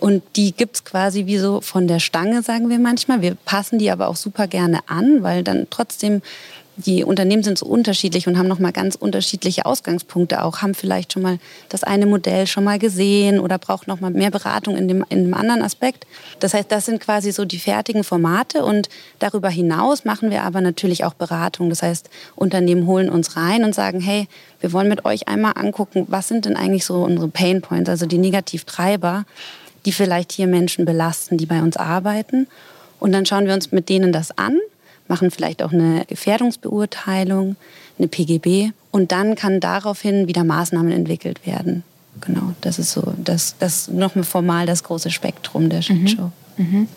[0.00, 3.20] Und die gibt's quasi wie so von der Stange, sagen wir manchmal.
[3.20, 6.22] Wir passen die aber auch super gerne an, weil dann trotzdem
[6.86, 11.22] die Unternehmen sind so unterschiedlich und haben nochmal ganz unterschiedliche Ausgangspunkte auch, haben vielleicht schon
[11.22, 11.38] mal
[11.68, 15.34] das eine Modell schon mal gesehen oder braucht nochmal mehr Beratung in dem, in dem
[15.34, 16.06] anderen Aspekt.
[16.38, 18.88] Das heißt, das sind quasi so die fertigen Formate und
[19.18, 21.68] darüber hinaus machen wir aber natürlich auch Beratung.
[21.68, 24.26] Das heißt, Unternehmen holen uns rein und sagen, hey,
[24.60, 28.06] wir wollen mit euch einmal angucken, was sind denn eigentlich so unsere Pain Points, also
[28.06, 29.24] die Negativtreiber
[29.86, 32.46] die vielleicht hier Menschen belasten, die bei uns arbeiten.
[32.98, 34.58] Und dann schauen wir uns mit denen das an,
[35.08, 37.56] machen vielleicht auch eine Gefährdungsbeurteilung,
[37.98, 41.82] eine PGB und dann kann daraufhin wieder Maßnahmen entwickelt werden.
[42.20, 46.24] Genau, das ist so, das, das nochmal formal das große Spektrum der Shitshow.
[46.24, 46.32] Mhm.
[46.60, 46.88] Mhm.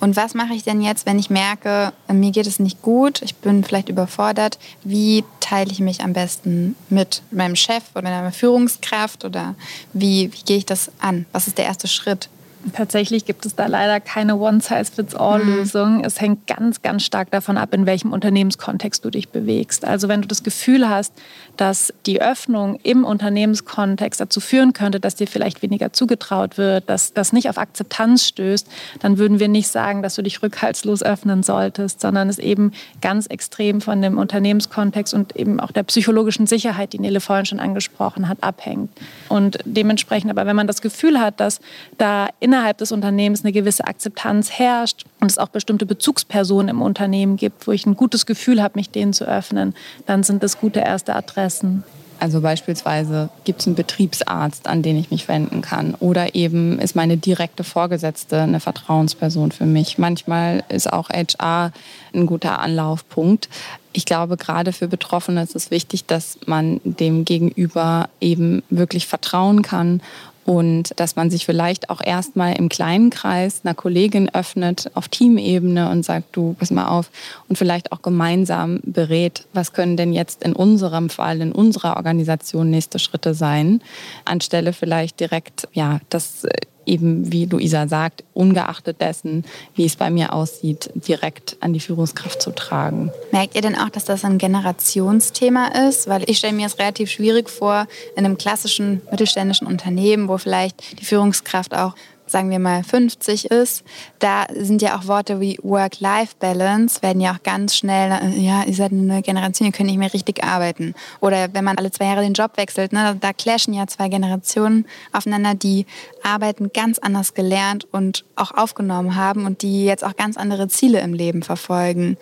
[0.00, 3.36] Und was mache ich denn jetzt, wenn ich merke, mir geht es nicht gut, ich
[3.36, 4.58] bin vielleicht überfordert?
[4.82, 9.54] Wie teile ich mich am besten mit meinem Chef oder meiner Führungskraft oder
[9.92, 11.26] wie, wie gehe ich das an?
[11.30, 12.28] Was ist der erste Schritt?
[12.74, 15.98] Tatsächlich gibt es da leider keine One-Size-Fits-All-Lösung.
[15.98, 16.04] Mhm.
[16.04, 19.84] Es hängt ganz, ganz stark davon ab, in welchem Unternehmenskontext du dich bewegst.
[19.84, 21.12] Also wenn du das Gefühl hast,
[21.56, 27.12] dass die Öffnung im Unternehmenskontext dazu führen könnte, dass dir vielleicht weniger zugetraut wird, dass
[27.12, 28.68] das nicht auf Akzeptanz stößt,
[29.00, 33.26] dann würden wir nicht sagen, dass du dich rückhaltslos öffnen solltest, sondern es eben ganz
[33.26, 38.28] extrem von dem Unternehmenskontext und eben auch der psychologischen Sicherheit, die Nele vorhin schon angesprochen
[38.28, 38.90] hat, abhängt.
[39.28, 41.60] Und dementsprechend aber, wenn man das Gefühl hat, dass
[41.98, 46.82] da in innerhalb des Unternehmens eine gewisse Akzeptanz herrscht und es auch bestimmte Bezugspersonen im
[46.82, 49.74] Unternehmen gibt, wo ich ein gutes Gefühl habe, mich denen zu öffnen,
[50.04, 51.82] dann sind das gute erste Adressen.
[52.20, 55.94] Also beispielsweise gibt es einen Betriebsarzt, an den ich mich wenden kann.
[55.94, 59.96] Oder eben ist meine direkte Vorgesetzte eine Vertrauensperson für mich.
[59.96, 61.72] Manchmal ist auch HR
[62.14, 63.48] ein guter Anlaufpunkt.
[63.92, 69.62] Ich glaube, gerade für Betroffene ist es wichtig, dass man dem Gegenüber eben wirklich vertrauen
[69.62, 70.00] kann
[70.44, 75.90] und dass man sich vielleicht auch erstmal im kleinen Kreis einer Kollegin öffnet auf Teamebene
[75.90, 77.10] und sagt, du, pass mal auf
[77.48, 82.70] und vielleicht auch gemeinsam berät, was können denn jetzt in unserem Fall, in unserer Organisation
[82.70, 83.82] nächste Schritte sein,
[84.24, 86.46] anstelle vielleicht direkt, ja, das
[86.86, 92.40] eben, wie Luisa sagt, ungeachtet dessen, wie es bei mir aussieht, direkt an die Führungskraft
[92.40, 93.10] zu tragen.
[93.30, 96.08] Merkt ihr denn auch, dass das ein Generationsthema ist?
[96.08, 101.00] Weil ich stelle mir es relativ schwierig vor, in einem klassischen mittelständischen Unternehmen, wo vielleicht
[101.00, 101.94] die Führungskraft auch
[102.26, 103.84] sagen wir mal 50 ist,
[104.18, 108.74] da sind ja auch Worte wie Work-Life-Balance, werden ja auch ganz schnell, äh, ja, ihr
[108.74, 110.94] seid eine Generation, ihr könnt nicht mehr richtig arbeiten.
[111.20, 114.86] Oder wenn man alle zwei Jahre den Job wechselt, ne, da clashen ja zwei Generationen
[115.12, 115.86] aufeinander, die
[116.22, 121.00] Arbeiten ganz anders gelernt und auch aufgenommen haben und die jetzt auch ganz andere Ziele
[121.00, 122.16] im Leben verfolgen.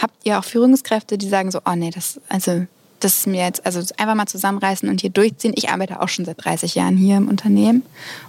[0.00, 2.66] Habt ihr auch Führungskräfte, die sagen so, oh nee, das, also
[3.00, 5.52] das mir jetzt, also einfach mal zusammenreißen und hier durchziehen.
[5.56, 7.82] Ich arbeite auch schon seit 30 Jahren hier im Unternehmen.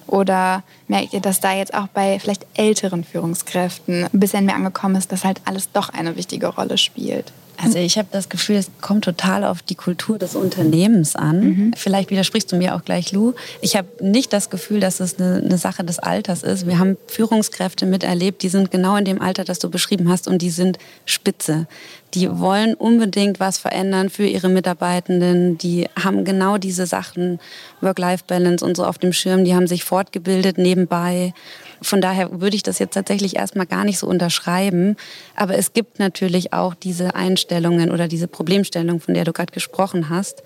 [0.07, 4.95] Oder merkt ihr, dass da jetzt auch bei vielleicht älteren Führungskräften ein bisschen mehr angekommen
[4.95, 7.31] ist, dass halt alles doch eine wichtige Rolle spielt?
[7.57, 11.39] Also ich habe das Gefühl, es kommt total auf die Kultur des Unternehmens an.
[11.39, 11.73] Mhm.
[11.75, 13.33] Vielleicht widersprichst du mir auch gleich, Lou.
[13.61, 16.67] Ich habe nicht das Gefühl, dass es eine, eine, Sache des Alters ist.
[16.67, 20.41] Wir haben Führungskräfte miterlebt, die sind genau in dem Alter, das du beschrieben hast, und
[20.43, 21.65] die sind spitze.
[22.13, 25.57] Die wollen unbedingt was verändern für ihre Mitarbeitenden.
[25.57, 27.39] Die haben genau diese Sachen,
[27.81, 29.43] Work-Life-Balance und so auf dem Schirm.
[29.43, 31.33] Die haben sich fortgebildet nebenbei.
[31.81, 34.95] Von daher würde ich das jetzt tatsächlich erstmal gar nicht so unterschreiben.
[35.35, 40.09] Aber es gibt natürlich auch diese Einstellungen oder diese Problemstellung, von der du gerade gesprochen
[40.09, 40.43] hast.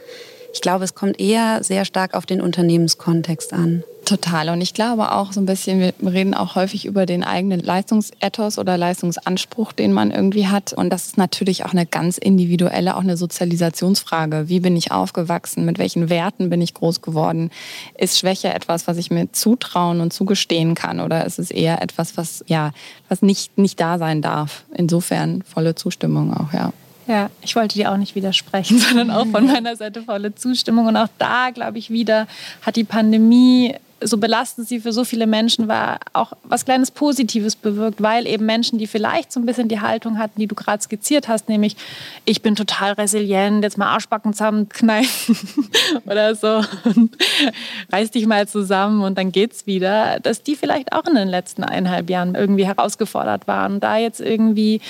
[0.53, 3.83] Ich glaube, es kommt eher sehr stark auf den Unternehmenskontext an.
[4.11, 4.49] Total.
[4.49, 8.59] Und ich glaube auch so ein bisschen, wir reden auch häufig über den eigenen Leistungsethos
[8.59, 10.73] oder Leistungsanspruch, den man irgendwie hat.
[10.73, 14.49] Und das ist natürlich auch eine ganz individuelle, auch eine Sozialisationsfrage.
[14.49, 15.63] Wie bin ich aufgewachsen?
[15.63, 17.51] Mit welchen Werten bin ich groß geworden?
[17.97, 20.99] Ist Schwäche etwas, was ich mir zutrauen und zugestehen kann?
[20.99, 22.73] Oder ist es eher etwas, was, ja,
[23.07, 24.65] was nicht, nicht da sein darf?
[24.75, 26.73] Insofern volle Zustimmung auch, ja.
[27.07, 30.87] Ja, ich wollte dir auch nicht widersprechen, sondern auch von meiner Seite volle Zustimmung.
[30.87, 32.27] Und auch da, glaube ich, wieder
[32.61, 37.55] hat die Pandemie so belastend sie für so viele Menschen war, auch was kleines Positives
[37.55, 40.81] bewirkt, weil eben Menschen, die vielleicht so ein bisschen die Haltung hatten, die du gerade
[40.81, 41.75] skizziert hast, nämlich
[42.25, 45.37] ich bin total resilient, jetzt mal Arschbacken zusammenkneifen
[46.05, 47.15] oder so und
[47.91, 51.63] reiß dich mal zusammen und dann geht's wieder, dass die vielleicht auch in den letzten
[51.63, 54.81] eineinhalb Jahren irgendwie herausgefordert waren, da jetzt irgendwie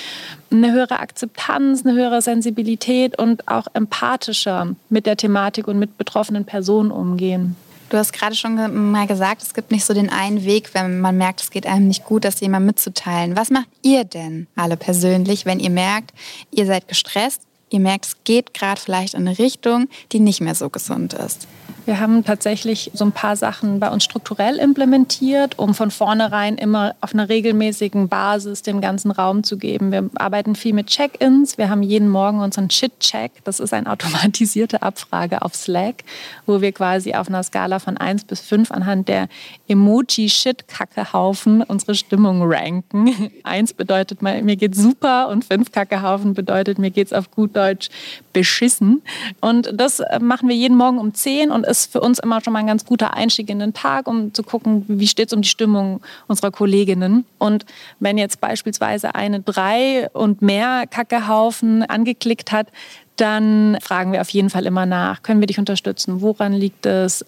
[0.50, 6.44] eine höhere Akzeptanz, eine höhere Sensibilität und auch empathischer mit der Thematik und mit betroffenen
[6.44, 7.56] Personen umgehen.
[7.92, 11.18] Du hast gerade schon mal gesagt, es gibt nicht so den einen Weg, wenn man
[11.18, 13.36] merkt, es geht einem nicht gut, das jemand mitzuteilen.
[13.36, 16.12] Was macht ihr denn alle persönlich, wenn ihr merkt,
[16.50, 20.54] ihr seid gestresst, ihr merkt, es geht gerade vielleicht in eine Richtung, die nicht mehr
[20.54, 21.46] so gesund ist?
[21.84, 26.94] Wir haben tatsächlich so ein paar Sachen bei uns strukturell implementiert, um von vornherein immer
[27.00, 29.90] auf einer regelmäßigen Basis dem ganzen Raum zu geben.
[29.90, 31.58] Wir arbeiten viel mit Check-ins.
[31.58, 33.32] Wir haben jeden Morgen unseren Shit-Check.
[33.42, 36.04] Das ist eine automatisierte Abfrage auf Slack,
[36.46, 39.28] wo wir quasi auf einer Skala von 1 bis 5 anhand der
[39.66, 43.32] Emoji-Shit-Kackehaufen unsere Stimmung ranken.
[43.42, 47.88] 1 bedeutet, mir geht's super und 5 Kackehaufen bedeutet, mir geht's auf gut Deutsch
[48.32, 49.02] beschissen.
[49.40, 52.60] Und das machen wir jeden Morgen um 10 und ist für uns immer schon mal
[52.60, 55.48] ein ganz guter Einstieg in den Tag, um zu gucken, wie steht es um die
[55.48, 57.24] Stimmung unserer Kolleginnen.
[57.38, 57.64] Und
[57.98, 62.68] wenn jetzt beispielsweise eine drei und mehr Kackehaufen angeklickt hat,
[63.16, 66.22] dann fragen wir auf jeden Fall immer nach, können wir dich unterstützen?
[66.22, 67.24] Woran liegt es?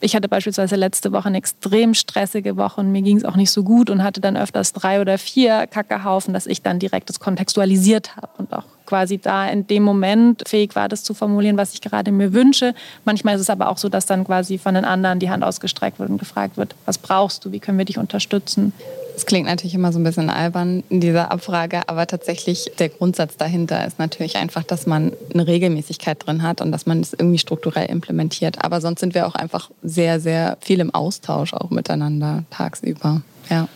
[0.00, 3.50] Ich hatte beispielsweise letzte Woche eine extrem stressige Woche und mir ging es auch nicht
[3.50, 7.20] so gut und hatte dann öfters drei oder vier Kackehaufen, dass ich dann direkt das
[7.20, 11.74] kontextualisiert habe und auch quasi da in dem Moment fähig war, das zu formulieren, was
[11.74, 12.74] ich gerade mir wünsche.
[13.04, 16.00] Manchmal ist es aber auch so, dass dann quasi von den anderen die Hand ausgestreckt
[16.00, 18.72] wird und gefragt wird, was brauchst du, wie können wir dich unterstützen?
[19.14, 23.36] Es klingt natürlich immer so ein bisschen albern in dieser Abfrage, aber tatsächlich der Grundsatz
[23.36, 27.38] dahinter ist natürlich einfach, dass man eine Regelmäßigkeit drin hat und dass man es irgendwie
[27.38, 28.64] strukturell implementiert.
[28.64, 33.22] Aber sonst sind wir auch einfach sehr, sehr viel im Austausch auch miteinander tagsüber.
[33.48, 33.68] Ja.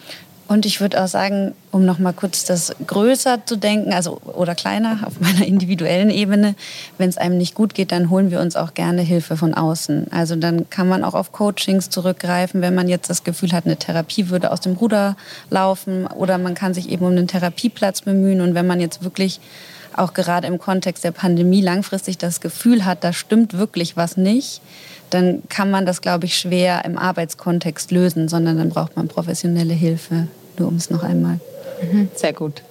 [0.46, 4.54] Und ich würde auch sagen, um noch mal kurz das größer zu denken, also oder
[4.54, 6.54] kleiner auf meiner individuellen Ebene,
[6.98, 10.08] wenn es einem nicht gut geht, dann holen wir uns auch gerne Hilfe von außen.
[10.12, 13.76] Also dann kann man auch auf Coachings zurückgreifen, wenn man jetzt das Gefühl hat, eine
[13.76, 15.16] Therapie würde aus dem Ruder
[15.50, 19.40] laufen oder man kann sich eben um einen Therapieplatz bemühen und wenn man jetzt wirklich
[19.96, 24.60] auch gerade im Kontext der Pandemie langfristig das Gefühl hat, da stimmt wirklich was nicht,
[25.10, 29.74] dann kann man das, glaube ich, schwer im Arbeitskontext lösen, sondern dann braucht man professionelle
[29.74, 30.28] Hilfe.
[30.58, 31.40] Nur um es noch einmal
[31.82, 32.08] mhm.
[32.14, 32.62] Sehr gut.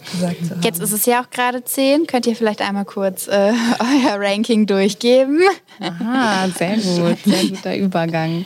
[0.61, 2.07] Jetzt ist es ja auch gerade 10.
[2.07, 3.31] Könnt ihr vielleicht einmal kurz äh,
[3.79, 5.41] euer Ranking durchgeben?
[5.79, 7.17] Aha, sehr gut.
[7.25, 8.45] Sehr guter Übergang.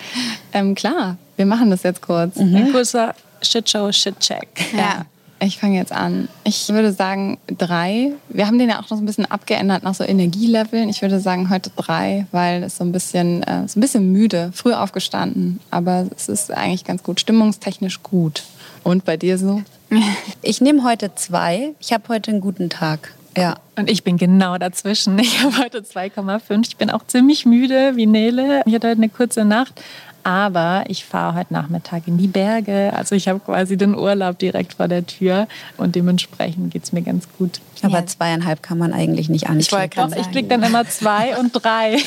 [0.54, 2.36] Ähm, klar, wir machen das jetzt kurz.
[2.38, 2.56] Mhm.
[2.56, 4.48] Ein kurzer Shitshow, Shitcheck.
[4.74, 4.80] Ja.
[4.80, 5.06] ja.
[5.40, 6.28] Ich fange jetzt an.
[6.44, 8.14] Ich würde sagen drei.
[8.30, 10.90] Wir haben den ja auch noch so ein bisschen abgeändert nach so Energieleveln.
[10.90, 14.52] Ich würde sagen heute drei, weil es so ein bisschen, äh, so ein bisschen müde,
[14.54, 15.60] früh aufgestanden.
[15.70, 18.44] Aber es ist eigentlich ganz gut, stimmungstechnisch gut.
[18.84, 19.62] Und bei dir so?
[20.42, 21.74] Ich nehme heute zwei.
[21.80, 23.14] Ich habe heute einen guten Tag.
[23.38, 23.58] Ja.
[23.76, 25.20] Und ich bin genau dazwischen.
[25.20, 26.68] Ich habe heute 2,5.
[26.68, 28.64] Ich bin auch ziemlich müde wie Nele.
[28.66, 29.80] Ich hatte heute eine kurze Nacht.
[30.28, 32.92] Aber ich fahre heute Nachmittag in die Berge.
[32.94, 35.48] Also ich habe quasi den Urlaub direkt vor der Tür
[35.78, 37.62] und dementsprechend geht es mir ganz gut.
[37.82, 38.06] Aber ja.
[38.06, 40.12] zweieinhalb kann man eigentlich nicht anklicken.
[40.12, 42.00] Ich, ich kriege dann immer zwei und drei.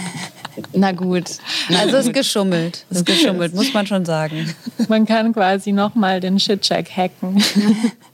[0.72, 1.24] Na gut.
[1.68, 2.86] also es ist geschummelt.
[2.88, 4.54] Es ist geschummelt, muss man schon sagen.
[4.88, 7.44] Man kann quasi nochmal den Shitcheck hacken.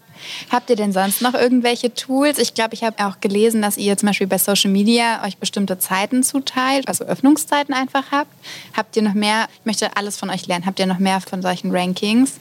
[0.50, 2.38] Habt ihr denn sonst noch irgendwelche Tools?
[2.38, 5.78] Ich glaube, ich habe auch gelesen, dass ihr zum Beispiel bei Social Media euch bestimmte
[5.78, 8.30] Zeiten zuteilt, also Öffnungszeiten einfach habt.
[8.76, 11.42] Habt ihr noch mehr, ich möchte alles von euch lernen, habt ihr noch mehr von
[11.42, 12.34] solchen Rankings?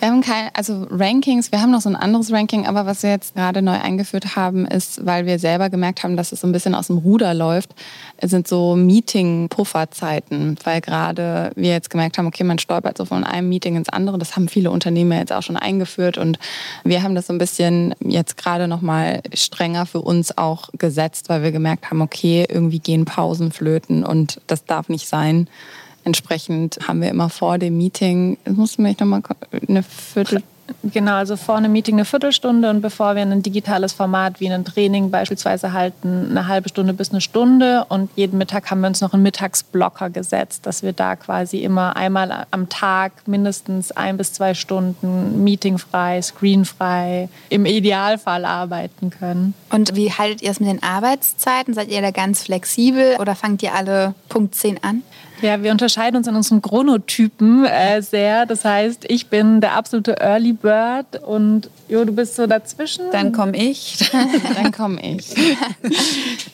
[0.00, 3.10] Wir haben kein, also Rankings, wir haben noch so ein anderes Ranking, aber was wir
[3.10, 6.52] jetzt gerade neu eingeführt haben, ist, weil wir selber gemerkt haben, dass es so ein
[6.52, 7.70] bisschen aus dem Ruder läuft,
[8.22, 13.48] sind so Meeting-Pufferzeiten, weil gerade wir jetzt gemerkt haben, okay, man stolpert so von einem
[13.48, 14.18] Meeting ins andere.
[14.18, 16.38] Das haben viele Unternehmen jetzt auch schon eingeführt und
[16.84, 21.28] wir haben das so ein bisschen jetzt gerade noch mal strenger für uns auch gesetzt,
[21.28, 25.48] weil wir gemerkt haben, okay, irgendwie gehen Pausen flöten und das darf nicht sein.
[26.04, 29.22] Entsprechend haben wir immer vor dem Meeting, mussten wir noch mal
[29.68, 30.42] eine Viertel
[30.82, 34.64] Genau, also vor einem Meeting eine Viertelstunde und bevor wir ein digitales Format wie ein
[34.64, 37.84] Training beispielsweise halten, eine halbe Stunde bis eine Stunde.
[37.88, 41.96] Und jeden Mittag haben wir uns noch einen Mittagsblocker gesetzt, dass wir da quasi immer
[41.96, 49.54] einmal am Tag mindestens ein bis zwei Stunden meetingfrei, screenfrei, im Idealfall arbeiten können.
[49.70, 51.74] Und wie haltet ihr es mit den Arbeitszeiten?
[51.74, 55.02] Seid ihr da ganz flexibel oder fangt ihr alle Punkt 10 an?
[55.42, 58.46] Ja, wir unterscheiden uns in unseren Chronotypen äh, sehr.
[58.46, 63.10] Das heißt, ich bin der absolute Early Bird und Jo, du bist so dazwischen.
[63.12, 64.10] Dann komme ich.
[64.54, 65.34] dann komme ich.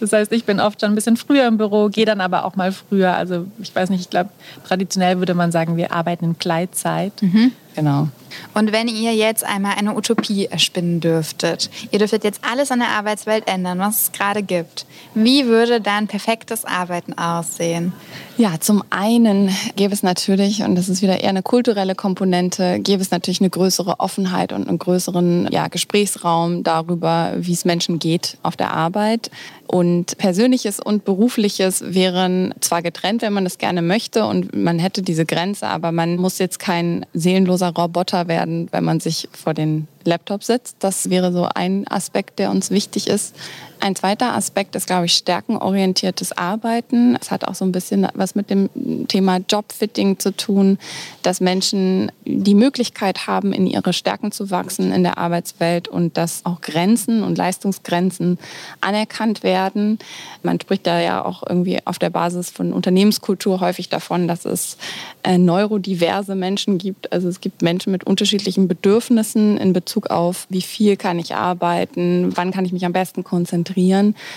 [0.00, 2.56] Das heißt, ich bin oft schon ein bisschen früher im Büro, gehe dann aber auch
[2.56, 3.14] mal früher.
[3.14, 4.30] Also ich weiß nicht, ich glaube,
[4.66, 7.12] traditionell würde man sagen, wir arbeiten in Gleitzeit.
[7.22, 7.52] Mhm.
[7.78, 8.08] Genau.
[8.54, 12.88] Und wenn ihr jetzt einmal eine Utopie erspinnen dürftet, ihr dürftet jetzt alles an der
[12.88, 17.92] Arbeitswelt ändern, was es gerade gibt, wie würde dann perfektes Arbeiten aussehen?
[18.36, 23.00] Ja, zum einen gäbe es natürlich, und das ist wieder eher eine kulturelle Komponente, gäbe
[23.00, 28.38] es natürlich eine größere Offenheit und einen größeren ja, Gesprächsraum darüber, wie es Menschen geht
[28.42, 29.30] auf der Arbeit.
[29.68, 35.02] Und Persönliches und Berufliches wären zwar getrennt, wenn man das gerne möchte und man hätte
[35.02, 39.86] diese Grenze, aber man muss jetzt kein seelenloser Roboter werden, wenn man sich vor den
[40.04, 40.76] Laptop sitzt.
[40.80, 43.36] Das wäre so ein Aspekt, der uns wichtig ist.
[43.80, 47.16] Ein zweiter Aspekt ist, glaube ich, stärkenorientiertes Arbeiten.
[47.20, 48.68] Es hat auch so ein bisschen was mit dem
[49.08, 50.78] Thema Jobfitting zu tun,
[51.22, 56.44] dass Menschen die Möglichkeit haben, in ihre Stärken zu wachsen in der Arbeitswelt und dass
[56.44, 58.38] auch Grenzen und Leistungsgrenzen
[58.80, 59.98] anerkannt werden.
[60.42, 64.76] Man spricht da ja auch irgendwie auf der Basis von Unternehmenskultur häufig davon, dass es
[65.22, 67.12] äh, neurodiverse Menschen gibt.
[67.12, 71.34] Also es gibt Menschen mit unterschiedlichen Bedürfnissen in Bezug Bezug auf, wie viel kann ich
[71.34, 73.67] arbeiten, wann kann ich mich am besten konzentrieren,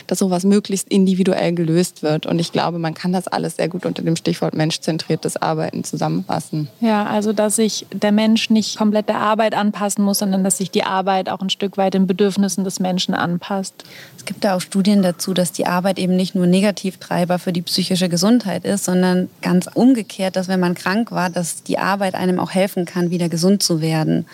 [0.07, 2.25] dass sowas möglichst individuell gelöst wird.
[2.25, 6.67] Und ich glaube, man kann das alles sehr gut unter dem Stichwort menschzentriertes Arbeiten zusammenfassen.
[6.79, 10.71] Ja, also dass sich der Mensch nicht komplett der Arbeit anpassen muss, sondern dass sich
[10.71, 13.83] die Arbeit auch ein Stück weit den Bedürfnissen des Menschen anpasst.
[14.17, 17.61] Es gibt da auch Studien dazu, dass die Arbeit eben nicht nur Negativtreiber für die
[17.61, 22.39] psychische Gesundheit ist, sondern ganz umgekehrt, dass wenn man krank war, dass die Arbeit einem
[22.39, 24.25] auch helfen kann, wieder gesund zu werden.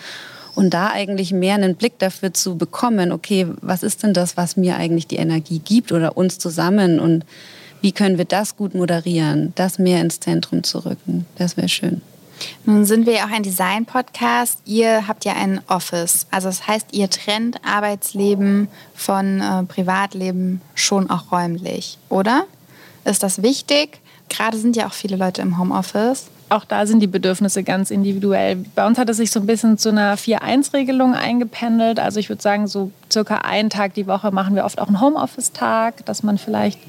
[0.58, 4.56] Und da eigentlich mehr einen Blick dafür zu bekommen, okay, was ist denn das, was
[4.56, 7.24] mir eigentlich die Energie gibt oder uns zusammen und
[7.80, 12.02] wie können wir das gut moderieren, das mehr ins Zentrum zu rücken, das wäre schön.
[12.64, 14.58] Nun sind wir ja auch ein Design-Podcast.
[14.64, 16.26] Ihr habt ja ein Office.
[16.32, 22.46] Also das heißt, ihr trennt Arbeitsleben von äh, Privatleben schon auch räumlich, oder?
[23.04, 24.00] Ist das wichtig?
[24.28, 28.56] Gerade sind ja auch viele Leute im Homeoffice auch da sind die Bedürfnisse ganz individuell.
[28.74, 32.00] Bei uns hat es sich so ein bisschen zu einer 4-1-Regelung eingependelt.
[32.00, 35.00] Also ich würde sagen, so circa einen Tag die Woche machen wir oft auch einen
[35.00, 36.80] Homeoffice-Tag, dass man vielleicht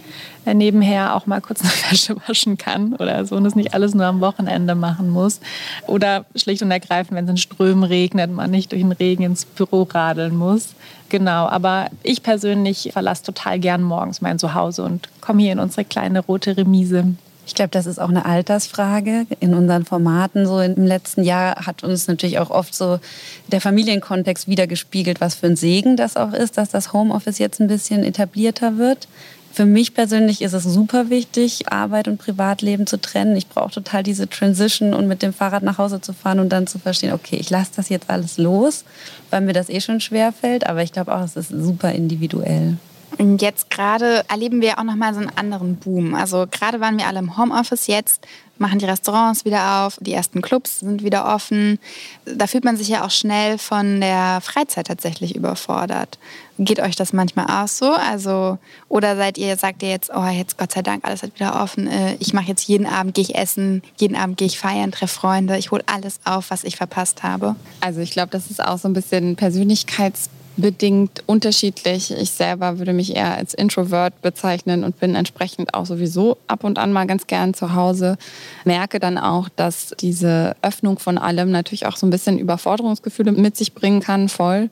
[0.46, 3.94] äh, nebenher auch mal kurz eine Wäsche waschen kann oder so und es nicht alles
[3.94, 5.42] nur am Wochenende machen muss.
[5.88, 9.46] Oder schlicht und ergreifend, wenn es in Strömen regnet, man nicht durch den Regen ins
[9.46, 10.76] Büro radeln muss.
[11.10, 15.84] Genau, aber ich persönlich verlasse total gern morgens mein Zuhause und komme hier in unsere
[15.84, 17.16] kleine rote Remise.
[17.50, 19.26] Ich glaube, das ist auch eine Altersfrage.
[19.40, 23.00] In unseren Formaten so im letzten Jahr hat uns natürlich auch oft so
[23.48, 27.68] der Familienkontext wiedergespiegelt, was für ein Segen das auch ist, dass das Homeoffice jetzt ein
[27.68, 29.08] bisschen etablierter wird.
[29.52, 33.36] Für mich persönlich ist es super wichtig, Arbeit und Privatleben zu trennen.
[33.36, 36.68] Ich brauche total diese Transition und mit dem Fahrrad nach Hause zu fahren und dann
[36.68, 38.84] zu verstehen, okay, ich lasse das jetzt alles los,
[39.32, 40.68] weil mir das eh schon schwer fällt.
[40.68, 42.78] Aber ich glaube auch, es ist super individuell.
[43.18, 46.14] Jetzt gerade erleben wir auch nochmal so einen anderen Boom.
[46.14, 48.26] Also gerade waren wir alle im Homeoffice, jetzt
[48.60, 51.80] machen die Restaurants wieder auf, die ersten Clubs sind wieder offen.
[52.26, 56.20] Da fühlt man sich ja auch schnell von der Freizeit tatsächlich überfordert.
[56.58, 57.92] Geht euch das manchmal auch so?
[57.92, 58.58] Also,
[58.90, 61.88] oder seid ihr, sagt ihr jetzt, oh, jetzt Gott sei Dank, alles hat wieder offen.
[61.88, 65.16] Äh, ich mache jetzt jeden Abend, gehe ich essen, jeden Abend gehe ich feiern, treffe
[65.16, 67.56] Freunde, ich hole alles auf, was ich verpasst habe.
[67.80, 70.30] Also ich glaube, das ist auch so ein bisschen Persönlichkeits
[70.62, 72.12] bedingt unterschiedlich.
[72.12, 76.78] Ich selber würde mich eher als Introvert bezeichnen und bin entsprechend auch sowieso ab und
[76.78, 78.18] an mal ganz gern zu Hause.
[78.66, 83.58] Merke dann auch, dass diese Öffnung von allem natürlich auch so ein bisschen Überforderungsgefühle mit
[83.58, 84.70] sich bringen kann, voll.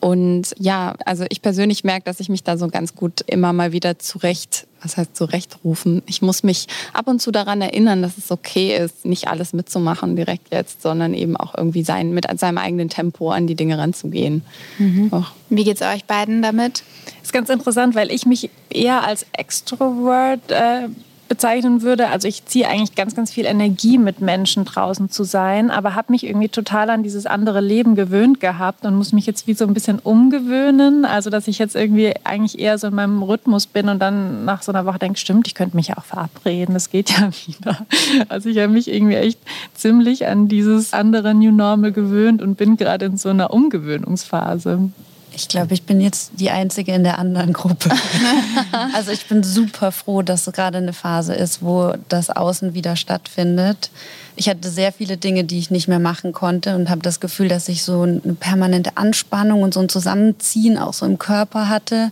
[0.00, 3.72] Und ja, also ich persönlich merke, dass ich mich da so ganz gut immer mal
[3.72, 6.02] wieder zurecht, was heißt zurechtrufen.
[6.06, 10.16] Ich muss mich ab und zu daran erinnern, dass es okay ist, nicht alles mitzumachen
[10.16, 14.42] direkt jetzt, sondern eben auch irgendwie sein, mit seinem eigenen Tempo an die Dinge ranzugehen.
[14.78, 15.10] Mhm.
[15.48, 16.84] Wie geht's euch beiden damit?
[17.22, 20.88] Ist ganz interessant, weil ich mich eher als Extrovert äh,
[21.28, 22.08] bezeichnen würde.
[22.08, 26.12] Also ich ziehe eigentlich ganz, ganz viel Energie mit Menschen draußen zu sein, aber habe
[26.12, 29.66] mich irgendwie total an dieses andere Leben gewöhnt gehabt und muss mich jetzt wie so
[29.66, 31.04] ein bisschen umgewöhnen.
[31.04, 34.62] Also dass ich jetzt irgendwie eigentlich eher so in meinem Rhythmus bin und dann nach
[34.62, 37.86] so einer Woche denke, stimmt, ich könnte mich ja auch verabreden, das geht ja wieder.
[38.28, 39.38] Also ich habe mich irgendwie echt
[39.74, 44.90] ziemlich an dieses andere New Normal gewöhnt und bin gerade in so einer Umgewöhnungsphase.
[45.38, 47.90] Ich glaube, ich bin jetzt die Einzige in der anderen Gruppe.
[48.94, 52.96] also ich bin super froh, dass so gerade eine Phase ist, wo das Außen wieder
[52.96, 53.90] stattfindet.
[54.34, 57.46] Ich hatte sehr viele Dinge, die ich nicht mehr machen konnte und habe das Gefühl,
[57.46, 62.10] dass ich so eine permanente Anspannung und so ein Zusammenziehen auch so im Körper hatte,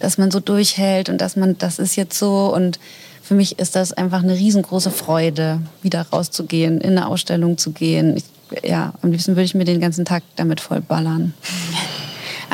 [0.00, 2.80] dass man so durchhält und dass man, das ist jetzt so und
[3.22, 8.16] für mich ist das einfach eine riesengroße Freude, wieder rauszugehen, in eine Ausstellung zu gehen.
[8.16, 8.24] Ich,
[8.68, 11.34] ja, am liebsten würde ich mir den ganzen Tag damit voll ballern.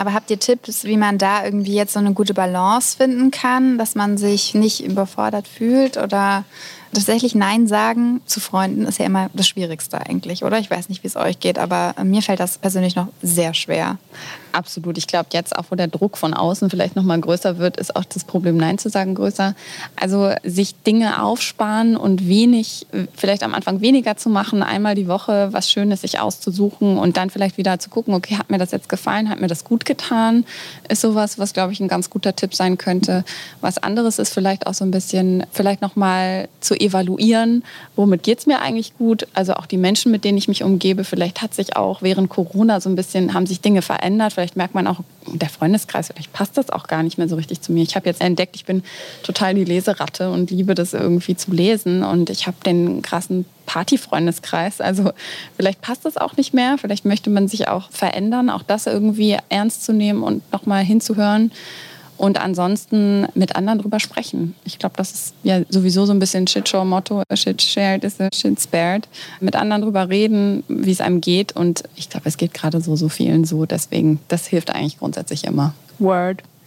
[0.01, 3.77] Aber habt ihr Tipps, wie man da irgendwie jetzt so eine gute Balance finden kann,
[3.77, 6.45] dass man sich nicht überfordert fühlt oder
[6.93, 10.59] tatsächlich Nein sagen zu Freunden ist ja immer das Schwierigste eigentlich, oder?
[10.59, 13.99] Ich weiß nicht, wie es euch geht, aber mir fällt das persönlich noch sehr schwer.
[14.53, 14.99] Absolut.
[14.99, 17.95] Ich glaube, jetzt auch, wo der Druck von außen vielleicht noch mal größer wird, ist
[17.95, 19.55] auch das Problem, Nein zu sagen, größer.
[19.95, 25.53] Also sich Dinge aufsparen und wenig, vielleicht am Anfang weniger zu machen, einmal die Woche
[25.53, 28.89] was Schönes sich auszusuchen und dann vielleicht wieder zu gucken, okay, hat mir das jetzt
[28.89, 30.45] gefallen, hat mir das gut getan,
[30.89, 33.25] ist sowas, was, glaube ich, ein ganz guter Tipp sein könnte.
[33.61, 37.63] Was anderes ist vielleicht auch so ein bisschen, vielleicht noch mal zu evaluieren,
[37.97, 39.27] womit geht es mir eigentlich gut.
[39.35, 42.81] Also auch die Menschen, mit denen ich mich umgebe, vielleicht hat sich auch während Corona
[42.81, 46.57] so ein bisschen, haben sich Dinge verändert, Vielleicht merkt man auch, der Freundeskreis, vielleicht passt
[46.57, 47.83] das auch gar nicht mehr so richtig zu mir.
[47.83, 48.83] Ich habe jetzt entdeckt, ich bin
[49.23, 52.03] total die Leseratte und liebe das irgendwie zu lesen.
[52.03, 54.81] Und ich habe den krassen Partyfreundeskreis.
[54.81, 55.13] Also
[55.57, 56.77] vielleicht passt das auch nicht mehr.
[56.79, 61.53] Vielleicht möchte man sich auch verändern, auch das irgendwie ernst zu nehmen und nochmal hinzuhören.
[62.21, 64.55] Und ansonsten mit anderen drüber sprechen.
[64.67, 67.23] Ich glaube, das ist ja sowieso so ein bisschen Shitshow-Motto.
[67.33, 69.09] Shit shared is a shit spared.
[69.41, 71.53] Mit anderen drüber reden, wie es einem geht.
[71.53, 73.65] Und ich glaube, es geht gerade so, so vielen so.
[73.65, 75.73] Deswegen, das hilft eigentlich grundsätzlich immer.
[75.99, 76.43] Word.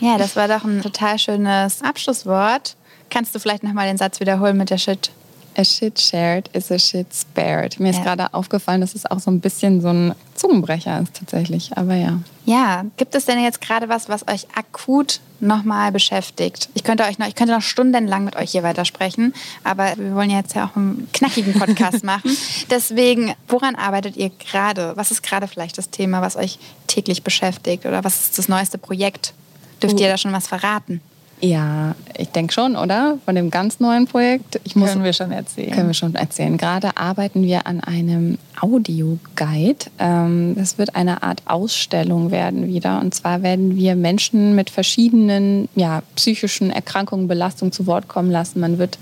[0.00, 2.74] ja, das war doch ein total schönes Abschlusswort.
[3.10, 5.10] Kannst du vielleicht nochmal den Satz wiederholen mit der Shit
[5.56, 7.78] A shit shared is a shit spared.
[7.78, 8.02] Mir ist ja.
[8.04, 11.76] gerade aufgefallen, dass es auch so ein bisschen so ein Zungenbrecher ist tatsächlich.
[11.76, 12.18] Aber ja.
[12.46, 16.70] Ja, gibt es denn jetzt gerade was, was euch akut nochmal beschäftigt?
[16.74, 20.30] Ich könnte euch noch, ich könnte noch stundenlang mit euch hier weitersprechen, aber wir wollen
[20.30, 22.36] ja jetzt ja auch einen knackigen Podcast machen.
[22.70, 24.92] Deswegen, woran arbeitet ihr gerade?
[24.96, 27.84] Was ist gerade vielleicht das Thema, was euch täglich beschäftigt?
[27.84, 29.34] Oder was ist das neueste Projekt?
[29.82, 31.00] Dürft ihr da schon was verraten?
[31.44, 33.18] Ja, ich denke schon, oder?
[33.24, 34.60] Von dem ganz neuen Projekt.
[34.62, 35.72] Ich muss, können wir schon erzählen.
[35.72, 36.56] Können wir schon erzählen.
[36.56, 39.86] Gerade arbeiten wir an einem Audioguide.
[39.98, 43.00] Ähm, das wird eine Art Ausstellung werden wieder.
[43.00, 48.60] Und zwar werden wir Menschen mit verschiedenen ja, psychischen Erkrankungen, Belastungen zu Wort kommen lassen.
[48.60, 48.98] Man wird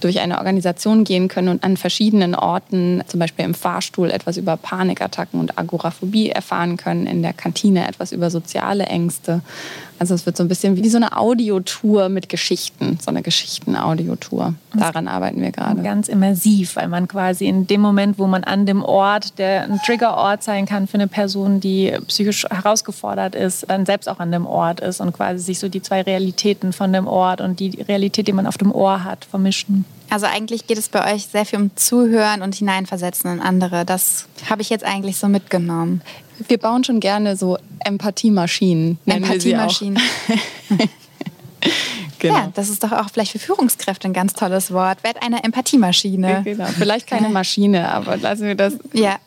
[0.00, 4.56] durch eine Organisation gehen können und an verschiedenen Orten, zum Beispiel im Fahrstuhl, etwas über
[4.56, 9.40] Panikattacken und Agoraphobie erfahren können, in der Kantine etwas über soziale Ängste.
[9.98, 14.54] Also es wird so ein bisschen wie so eine Audiotour mit Geschichten, so eine Geschichten-Audiotour.
[14.74, 15.82] Daran arbeiten wir gerade.
[15.82, 19.80] Ganz immersiv, weil man quasi in dem Moment, wo man an dem Ort, der ein
[19.84, 24.46] Triggerort sein kann für eine Person, die psychisch herausgefordert ist, dann selbst auch an dem
[24.46, 28.26] Ort ist und quasi sich so die zwei Realitäten von dem Ort und die Realität,
[28.26, 29.84] die man auf dem Ohr hat, vermischen.
[30.10, 33.84] Also eigentlich geht es bei euch sehr viel um Zuhören und Hineinversetzen in andere.
[33.84, 36.02] Das habe ich jetzt eigentlich so mitgenommen.
[36.46, 38.98] Wir bauen schon gerne so Empathiemaschinen.
[39.06, 40.00] Empathiemaschinen.
[42.18, 42.34] genau.
[42.34, 45.02] Ja, das ist doch auch vielleicht für Führungskräfte ein ganz tolles Wort.
[45.04, 46.42] Werd eine Empathiemaschine.
[46.44, 46.66] Genau.
[46.66, 48.78] Vielleicht keine Maschine, aber lassen wir das.
[48.92, 49.18] Ja.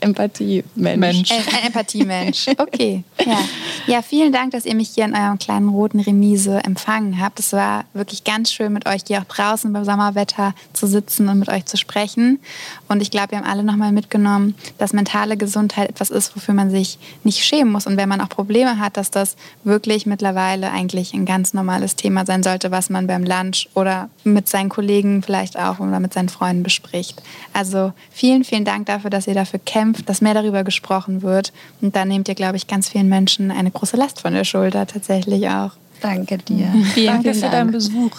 [0.00, 1.30] Empathie-Mensch.
[1.30, 2.46] Ein Empathie-Mensch.
[2.58, 3.04] Okay.
[3.24, 3.38] Ja.
[3.86, 7.38] ja, vielen Dank, dass ihr mich hier in eurem kleinen roten Remise empfangen habt.
[7.40, 11.38] Es war wirklich ganz schön, mit euch hier auch draußen beim Sommerwetter zu sitzen und
[11.38, 12.40] mit euch zu sprechen.
[12.88, 16.70] Und ich glaube, wir haben alle nochmal mitgenommen, dass mentale Gesundheit etwas ist, wofür man
[16.70, 17.86] sich nicht schämen muss.
[17.86, 22.26] Und wenn man auch Probleme hat, dass das wirklich mittlerweile eigentlich ein ganz normales Thema
[22.26, 26.28] sein sollte, was man beim Lunch oder mit seinen Kollegen vielleicht auch oder mit seinen
[26.28, 27.22] Freunden bespricht.
[27.52, 31.52] Also vielen, vielen Dank dafür, dass ihr dafür kämpft, dass mehr darüber gesprochen wird.
[31.80, 34.86] Und da nehmt ihr, glaube ich, ganz vielen Menschen eine große Last von der Schulter
[34.86, 35.72] tatsächlich auch.
[36.00, 36.70] Danke dir.
[36.94, 38.10] Vielen, danke vielen für deinen Besuch.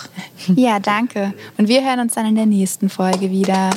[0.55, 1.35] Ja, danke.
[1.57, 3.69] Und wir hören uns dann in der nächsten Folge wieder.